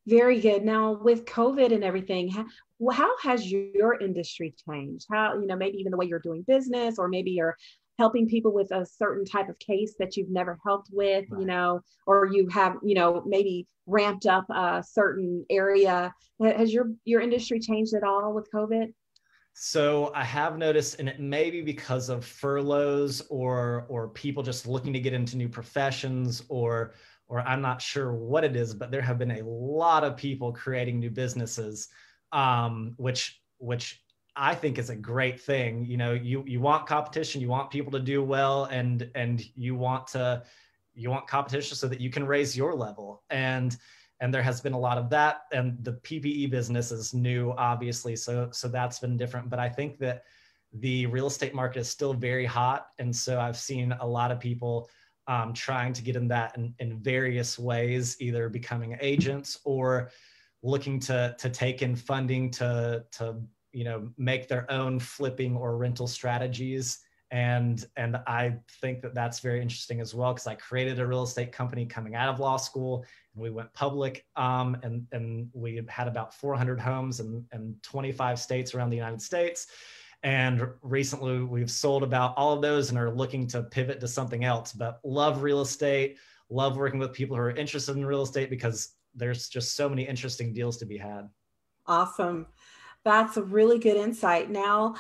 Very 0.07 0.41
good. 0.41 0.65
Now, 0.65 0.93
with 0.93 1.25
COVID 1.25 1.73
and 1.73 1.83
everything, 1.83 2.29
how, 2.29 2.47
how 2.93 3.17
has 3.23 3.51
your 3.51 3.99
industry 4.01 4.55
changed? 4.69 5.07
How, 5.11 5.35
you 5.35 5.47
know, 5.47 5.57
maybe 5.57 5.79
even 5.79 5.91
the 5.91 5.97
way 5.97 6.07
you're 6.07 6.21
doing 6.21 6.43
business, 6.47 6.99
or 6.99 7.09
maybe 7.09 7.33
you're 7.33 7.57
helping 7.99 8.29
people 8.29 8.53
with 8.53 8.71
a 8.73 8.85
certain 8.85 9.25
type 9.25 9.49
of 9.49 9.59
case 9.59 9.95
that 9.99 10.17
you've 10.17 10.31
never 10.31 10.59
helped 10.65 10.91
with, 10.93 11.25
right. 11.31 11.41
you 11.41 11.47
know, 11.47 11.81
or 12.07 12.27
you 12.27 12.49
have, 12.49 12.77
you 12.83 12.95
know, 12.95 13.23
maybe 13.27 13.67
ramped 13.87 14.27
up 14.27 14.49
a 14.51 14.85
certain 14.87 15.45
area. 15.51 16.13
Has 16.43 16.73
your 16.73 16.91
your 17.05 17.21
industry 17.21 17.61
changed 17.61 17.95
at 17.95 18.03
all 18.03 18.35
with 18.35 18.49
COVID? 18.53 18.93
So 19.59 20.13
I 20.15 20.23
have 20.23 20.59
noticed, 20.59 21.01
and 21.01 21.09
it 21.09 21.19
may 21.19 21.51
be 21.51 21.63
because 21.63 22.11
of 22.11 22.25
furloughs 22.25 23.23
or 23.31 23.87
or 23.89 24.09
people 24.09 24.43
just 24.43 24.67
looking 24.67 24.93
to 24.93 25.01
get 25.01 25.15
into 25.15 25.37
new 25.37 25.49
professions 25.49 26.43
or 26.49 26.93
or 27.29 27.41
I'm 27.41 27.63
not 27.63 27.83
sure 27.83 28.13
what 28.13 28.45
it 28.45 28.55
is, 28.55 28.75
but 28.75 28.91
there 28.91 29.03
have 29.03 29.19
been 29.19 29.33
a 29.33 29.43
lot 29.43 30.05
of 30.05 30.17
people 30.17 30.53
creating 30.53 31.01
new 31.01 31.11
businesses, 31.11 31.89
um, 32.33 32.93
which 32.97 33.41
which 33.59 34.03
I 34.37 34.55
think 34.55 34.79
is 34.79 34.91
a 34.91 34.97
great 34.97 35.41
thing. 35.41 35.85
You 35.85 35.97
know, 35.97 36.13
you 36.13 36.45
you 36.47 36.61
want 36.61 36.87
competition, 36.87 37.41
you 37.41 37.49
want 37.49 37.71
people 37.71 37.91
to 37.93 38.01
do 38.01 38.23
well, 38.23 38.65
and 38.67 39.11
and 39.15 39.43
you 39.57 39.75
want 39.75 40.07
to 40.09 40.43
you 40.95 41.11
want 41.11 41.27
competition 41.27 41.77
so 41.77 41.89
that 41.89 42.01
you 42.01 42.11
can 42.11 42.27
raise 42.27 42.57
your 42.57 42.75
level. 42.75 43.23
And 43.31 43.77
and 44.21 44.33
there 44.33 44.43
has 44.43 44.61
been 44.61 44.73
a 44.73 44.79
lot 44.79 44.99
of 44.99 45.11
that. 45.11 45.43
And 45.53 45.83
the 45.85 45.93
PPE 45.93 46.51
business 46.51 46.91
is 46.91 47.15
new, 47.15 47.53
obviously, 47.57 48.17
so 48.17 48.51
so 48.53 48.69
that's 48.69 48.99
been 48.99 49.17
different. 49.17 49.49
But 49.49 49.59
I 49.59 49.69
think 49.69 49.99
that 49.99 50.25
the 50.73 51.07
real 51.07 51.27
estate 51.27 51.55
market 51.55 51.81
is 51.81 51.89
still 51.89 52.13
very 52.13 52.45
hot, 52.45 52.89
and 52.99 53.15
so 53.15 53.41
I've 53.41 53.57
seen 53.57 53.93
a 54.01 54.07
lot 54.07 54.31
of 54.31 54.39
people 54.39 54.91
um, 55.29 55.53
trying 55.55 55.93
to 55.95 56.03
get 56.03 56.17
in 56.17 56.29
that 56.29 56.57
in, 56.57 56.75
in 56.79 56.99
various 56.99 57.59
ways, 57.59 58.17
either 58.21 58.49
becoming 58.49 58.97
agents 59.01 59.59
or 59.65 60.11
looking 60.63 60.99
to 61.01 61.35
to 61.39 61.49
take 61.49 61.83
in 61.83 61.97
funding 61.97 62.51
to 62.51 63.05
to 63.13 63.41
you 63.77 63.85
know 63.85 64.09
make 64.17 64.49
their 64.49 64.69
own 64.73 64.99
flipping 64.99 65.55
or 65.55 65.77
rental 65.77 66.07
strategies. 66.07 67.01
And 67.33 67.85
and 67.97 68.17
i 68.29 68.55
think 68.81 69.03
that 69.03 69.13
that's 69.13 69.41
very 69.41 69.61
interesting 69.61 70.01
as 70.01 70.15
well 70.15 70.33
because 70.33 70.47
i 70.47 70.55
created 70.55 71.01
a 71.01 71.07
real 71.07 71.25
estate 71.25 71.51
company 71.51 71.85
coming 71.85 72.15
out 72.15 72.29
of 72.29 72.39
law 72.39 72.57
school 72.57 73.05
and 73.35 73.43
we 73.43 73.51
went 73.51 73.75
public 73.75 74.25
um, 74.37 74.77
and 74.85 75.05
and 75.11 75.51
we 75.53 75.83
had 75.89 76.07
about 76.07 76.33
400 76.33 76.79
homes 76.79 77.19
in, 77.19 77.45
in 77.53 77.75
25 77.83 78.39
states 78.39 78.75
around 78.75 78.91
the 78.91 78.97
united 78.97 79.21
states. 79.21 79.67
And 80.23 80.69
recently 80.83 81.41
we've 81.43 81.71
sold 81.71 82.03
about 82.05 82.35
all 82.37 82.53
of 82.55 82.63
those 82.63 82.91
and 82.91 82.99
are 82.99 83.11
looking 83.11 83.47
to 83.49 83.65
pivot 83.65 84.01
to 84.01 84.09
something 84.09 84.45
else. 84.45 84.73
But 84.73 85.01
love 85.05 85.43
real 85.43 85.61
estate 85.61 86.17
love 86.49 86.77
working 86.77 87.01
with 87.01 87.13
people 87.13 87.37
who 87.37 87.43
are 87.43 87.51
interested 87.51 87.97
in 87.97 88.07
real 88.07 88.23
estate 88.23 88.51
because 88.51 88.95
there's 89.17 89.49
just 89.49 89.75
so 89.75 89.89
many 89.89 90.05
interesting 90.05 90.55
deals 90.55 90.77
to 90.79 90.87
be 90.87 90.97
had. 90.97 91.29
Awesome 91.89 92.47
that's 93.07 93.37
a 93.37 93.43
really 93.43 93.79
good 93.79 93.97
insight. 93.97 94.51
Now, 94.51 94.97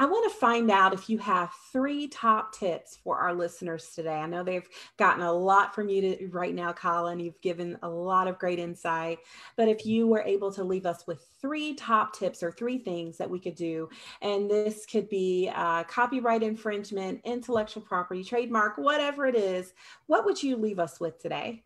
I 0.00 0.06
want 0.06 0.32
to 0.32 0.38
find 0.38 0.70
out 0.70 0.94
if 0.94 1.10
you 1.10 1.18
have 1.18 1.52
three 1.72 2.06
top 2.06 2.54
tips 2.54 2.96
for 3.02 3.18
our 3.18 3.34
listeners 3.34 3.90
today. 3.96 4.14
I 4.14 4.26
know 4.26 4.44
they've 4.44 4.68
gotten 4.96 5.24
a 5.24 5.32
lot 5.32 5.74
from 5.74 5.88
you 5.88 6.00
to, 6.02 6.28
right 6.28 6.54
now, 6.54 6.72
Colin. 6.72 7.18
You've 7.18 7.40
given 7.40 7.76
a 7.82 7.88
lot 7.88 8.28
of 8.28 8.38
great 8.38 8.60
insight. 8.60 9.18
But 9.56 9.66
if 9.66 9.84
you 9.84 10.06
were 10.06 10.22
able 10.22 10.52
to 10.52 10.62
leave 10.62 10.86
us 10.86 11.04
with 11.08 11.26
three 11.40 11.74
top 11.74 12.16
tips 12.16 12.44
or 12.44 12.52
three 12.52 12.78
things 12.78 13.18
that 13.18 13.28
we 13.28 13.40
could 13.40 13.56
do, 13.56 13.88
and 14.22 14.48
this 14.48 14.86
could 14.86 15.08
be 15.08 15.50
uh, 15.52 15.82
copyright 15.82 16.44
infringement, 16.44 17.20
intellectual 17.24 17.82
property, 17.82 18.22
trademark, 18.22 18.78
whatever 18.78 19.26
it 19.26 19.34
is, 19.34 19.72
what 20.06 20.24
would 20.24 20.40
you 20.40 20.56
leave 20.56 20.78
us 20.78 21.00
with 21.00 21.20
today? 21.20 21.64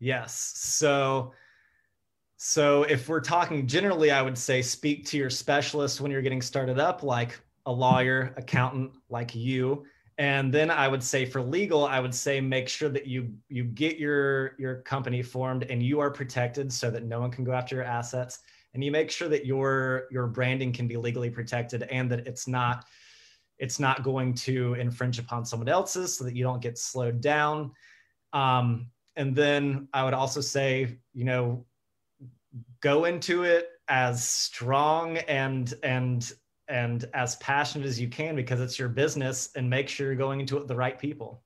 Yes. 0.00 0.34
So, 0.56 1.32
so 2.36 2.82
if 2.84 3.08
we're 3.08 3.20
talking 3.20 3.66
generally, 3.66 4.10
I 4.10 4.20
would 4.20 4.36
say 4.36 4.60
speak 4.60 5.06
to 5.06 5.16
your 5.16 5.30
specialist 5.30 6.00
when 6.00 6.10
you're 6.10 6.22
getting 6.22 6.42
started 6.42 6.78
up, 6.78 7.02
like 7.02 7.40
a 7.64 7.72
lawyer, 7.72 8.34
accountant 8.36 8.92
like 9.08 9.34
you. 9.34 9.84
And 10.18 10.52
then 10.52 10.70
I 10.70 10.88
would 10.88 11.02
say 11.02 11.26
for 11.26 11.42
legal, 11.42 11.86
I 11.86 12.00
would 12.00 12.14
say 12.14 12.40
make 12.40 12.68
sure 12.68 12.88
that 12.88 13.06
you 13.06 13.34
you 13.48 13.64
get 13.64 13.98
your 13.98 14.54
your 14.58 14.76
company 14.82 15.22
formed 15.22 15.64
and 15.64 15.82
you 15.82 16.00
are 16.00 16.10
protected 16.10 16.72
so 16.72 16.90
that 16.90 17.04
no 17.04 17.20
one 17.20 17.30
can 17.30 17.44
go 17.44 17.52
after 17.52 17.76
your 17.76 17.84
assets. 17.84 18.40
And 18.72 18.84
you 18.84 18.90
make 18.90 19.10
sure 19.10 19.28
that 19.28 19.44
your 19.46 20.04
your 20.10 20.26
branding 20.26 20.72
can 20.72 20.86
be 20.86 20.96
legally 20.96 21.30
protected 21.30 21.82
and 21.84 22.10
that 22.10 22.26
it's 22.26 22.46
not 22.46 22.86
it's 23.58 23.80
not 23.80 24.02
going 24.02 24.34
to 24.34 24.74
infringe 24.74 25.18
upon 25.18 25.44
someone 25.44 25.68
else's 25.68 26.16
so 26.16 26.24
that 26.24 26.36
you 26.36 26.44
don't 26.44 26.60
get 26.60 26.78
slowed 26.78 27.20
down. 27.20 27.72
Um, 28.32 28.90
and 29.16 29.34
then 29.34 29.88
I 29.94 30.04
would 30.04 30.12
also 30.12 30.42
say, 30.42 30.98
you 31.14 31.24
know, 31.24 31.64
go 32.80 33.04
into 33.04 33.44
it 33.44 33.68
as 33.88 34.26
strong 34.26 35.18
and 35.18 35.74
and 35.82 36.32
and 36.68 37.04
as 37.14 37.36
passionate 37.36 37.86
as 37.86 38.00
you 38.00 38.08
can 38.08 38.34
because 38.34 38.60
it's 38.60 38.78
your 38.78 38.88
business 38.88 39.50
and 39.54 39.70
make 39.70 39.88
sure 39.88 40.06
you're 40.06 40.16
going 40.16 40.40
into 40.40 40.56
it 40.56 40.60
with 40.60 40.68
the 40.68 40.76
right 40.76 40.98
people. 40.98 41.42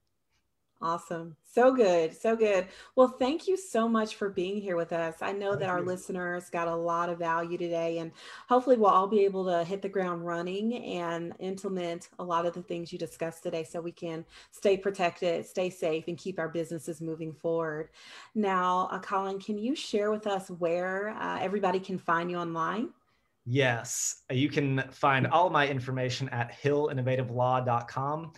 Awesome. 0.83 1.37
So 1.45 1.75
good. 1.75 2.17
So 2.17 2.35
good. 2.35 2.69
Well, 2.97 3.09
thank 3.09 3.47
you 3.47 3.59
so 3.59 3.87
much 3.87 4.15
for 4.15 4.31
being 4.31 4.63
here 4.63 4.77
with 4.77 4.95
us. 4.95 5.17
I 5.21 5.33
know 5.33 5.51
Thank 5.51 5.61
that 5.61 5.69
our 5.69 5.81
you. 5.81 5.85
listeners 5.85 6.49
got 6.49 6.69
a 6.69 6.75
lot 6.75 7.11
of 7.11 7.19
value 7.19 7.59
today, 7.59 7.99
and 7.99 8.13
hopefully, 8.49 8.77
we'll 8.77 8.89
all 8.89 9.07
be 9.07 9.25
able 9.27 9.45
to 9.45 9.63
hit 9.63 9.83
the 9.83 9.91
ground 9.91 10.25
running 10.25 10.75
and 10.85 11.35
implement 11.39 12.09
a 12.19 12.25
lot 12.25 12.47
of 12.47 12.55
the 12.55 12.63
things 12.63 12.95
you 12.95 12.99
discussed 12.99 13.43
today 13.43 13.63
so 13.63 13.79
we 13.79 13.93
can 13.93 14.25
stay 14.53 14.79
protected, 14.79 15.45
stay 15.45 15.69
safe, 15.69 16.05
and 16.09 16.17
keep 16.17 16.39
our 16.39 16.49
businesses 16.49 17.03
moving 17.03 17.35
forward. 17.35 17.91
Now, 18.35 18.89
uh, 18.91 19.01
Colin, 19.01 19.39
can 19.39 19.59
you 19.59 19.75
share 19.75 20.11
with 20.11 20.27
us 20.27 20.49
where 20.49 21.11
uh, 21.11 21.41
everybody 21.43 21.79
can 21.79 21.99
find 21.99 22.31
you 22.31 22.39
online? 22.39 22.89
Yes, 23.45 24.23
you 24.31 24.49
can 24.49 24.85
find 24.93 25.27
all 25.27 25.51
my 25.51 25.69
information 25.69 26.31
at 26.31 26.53
hillinnovativelaw.com 26.63 28.33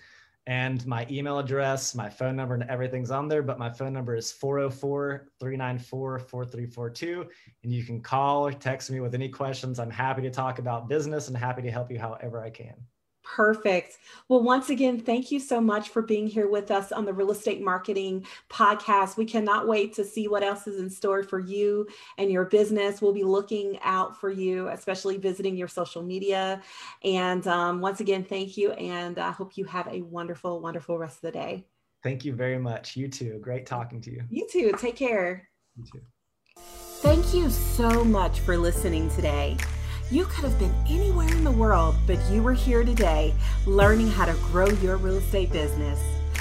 and 0.46 0.84
my 0.86 1.06
email 1.10 1.38
address, 1.38 1.94
my 1.94 2.08
phone 2.08 2.34
number, 2.34 2.54
and 2.54 2.64
everything's 2.68 3.10
on 3.10 3.28
there. 3.28 3.42
But 3.42 3.58
my 3.58 3.70
phone 3.70 3.92
number 3.92 4.16
is 4.16 4.32
404 4.32 5.28
394 5.38 6.18
4342. 6.18 7.26
And 7.62 7.72
you 7.72 7.84
can 7.84 8.00
call 8.00 8.46
or 8.46 8.52
text 8.52 8.90
me 8.90 9.00
with 9.00 9.14
any 9.14 9.28
questions. 9.28 9.78
I'm 9.78 9.90
happy 9.90 10.22
to 10.22 10.30
talk 10.30 10.58
about 10.58 10.88
business 10.88 11.28
and 11.28 11.36
happy 11.36 11.62
to 11.62 11.70
help 11.70 11.90
you 11.92 11.98
however 11.98 12.42
I 12.42 12.50
can. 12.50 12.74
Perfect. 13.22 13.98
Well, 14.28 14.42
once 14.42 14.68
again, 14.68 14.98
thank 14.98 15.30
you 15.30 15.38
so 15.38 15.60
much 15.60 15.90
for 15.90 16.02
being 16.02 16.26
here 16.26 16.48
with 16.48 16.70
us 16.70 16.90
on 16.90 17.04
the 17.04 17.12
Real 17.12 17.30
Estate 17.30 17.62
Marketing 17.62 18.26
Podcast. 18.50 19.16
We 19.16 19.24
cannot 19.24 19.68
wait 19.68 19.94
to 19.94 20.04
see 20.04 20.26
what 20.28 20.42
else 20.42 20.66
is 20.66 20.80
in 20.80 20.90
store 20.90 21.22
for 21.22 21.38
you 21.38 21.86
and 22.18 22.30
your 22.30 22.44
business. 22.44 23.00
We'll 23.00 23.12
be 23.12 23.22
looking 23.22 23.78
out 23.82 24.18
for 24.20 24.30
you, 24.30 24.68
especially 24.68 25.18
visiting 25.18 25.56
your 25.56 25.68
social 25.68 26.02
media. 26.02 26.60
And 27.04 27.46
um, 27.46 27.80
once 27.80 28.00
again, 28.00 28.24
thank 28.24 28.56
you. 28.56 28.72
And 28.72 29.18
I 29.18 29.30
hope 29.30 29.56
you 29.56 29.64
have 29.66 29.86
a 29.86 30.02
wonderful, 30.02 30.60
wonderful 30.60 30.98
rest 30.98 31.16
of 31.16 31.22
the 31.22 31.32
day. 31.32 31.64
Thank 32.02 32.24
you 32.24 32.34
very 32.34 32.58
much. 32.58 32.96
You 32.96 33.06
too. 33.06 33.38
Great 33.40 33.66
talking 33.66 34.00
to 34.00 34.10
you. 34.10 34.24
You 34.28 34.48
too. 34.50 34.72
Take 34.76 34.96
care. 34.96 35.48
You 35.76 35.84
too. 35.92 36.00
Thank 37.02 37.34
you 37.34 37.50
so 37.50 38.04
much 38.04 38.40
for 38.40 38.56
listening 38.56 39.10
today. 39.10 39.56
You 40.12 40.26
could 40.26 40.44
have 40.44 40.58
been 40.58 40.74
anywhere 40.86 41.28
in 41.28 41.42
the 41.42 41.50
world, 41.50 41.94
but 42.06 42.18
you 42.30 42.42
were 42.42 42.52
here 42.52 42.84
today 42.84 43.32
learning 43.64 44.08
how 44.08 44.26
to 44.26 44.34
grow 44.50 44.66
your 44.68 44.98
real 44.98 45.16
estate 45.16 45.50
business. 45.50 45.98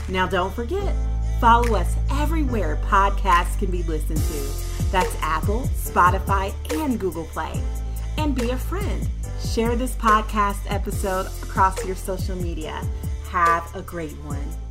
Now, 0.10 0.28
don't 0.28 0.54
forget, 0.54 0.94
follow 1.40 1.76
us 1.76 1.96
everywhere 2.12 2.78
podcasts 2.88 3.58
can 3.58 3.72
be 3.72 3.84
listened 3.84 4.20
to. 4.20 4.84
That's 4.92 5.16
Apple, 5.22 5.70
Spotify, 5.74 6.54
and 6.82 7.00
Google 7.00 7.24
Play. 7.28 7.64
And 8.18 8.36
be 8.36 8.50
a 8.50 8.58
friend. 8.58 9.08
Share 9.54 9.78
this 9.78 9.96
podcast 9.96 10.60
episode 10.68 11.28
across 11.42 11.86
your 11.86 11.96
social 11.96 12.36
media. 12.36 12.86
Have 13.30 13.74
a 13.74 13.82
great 13.82 14.18
one. 14.26 14.71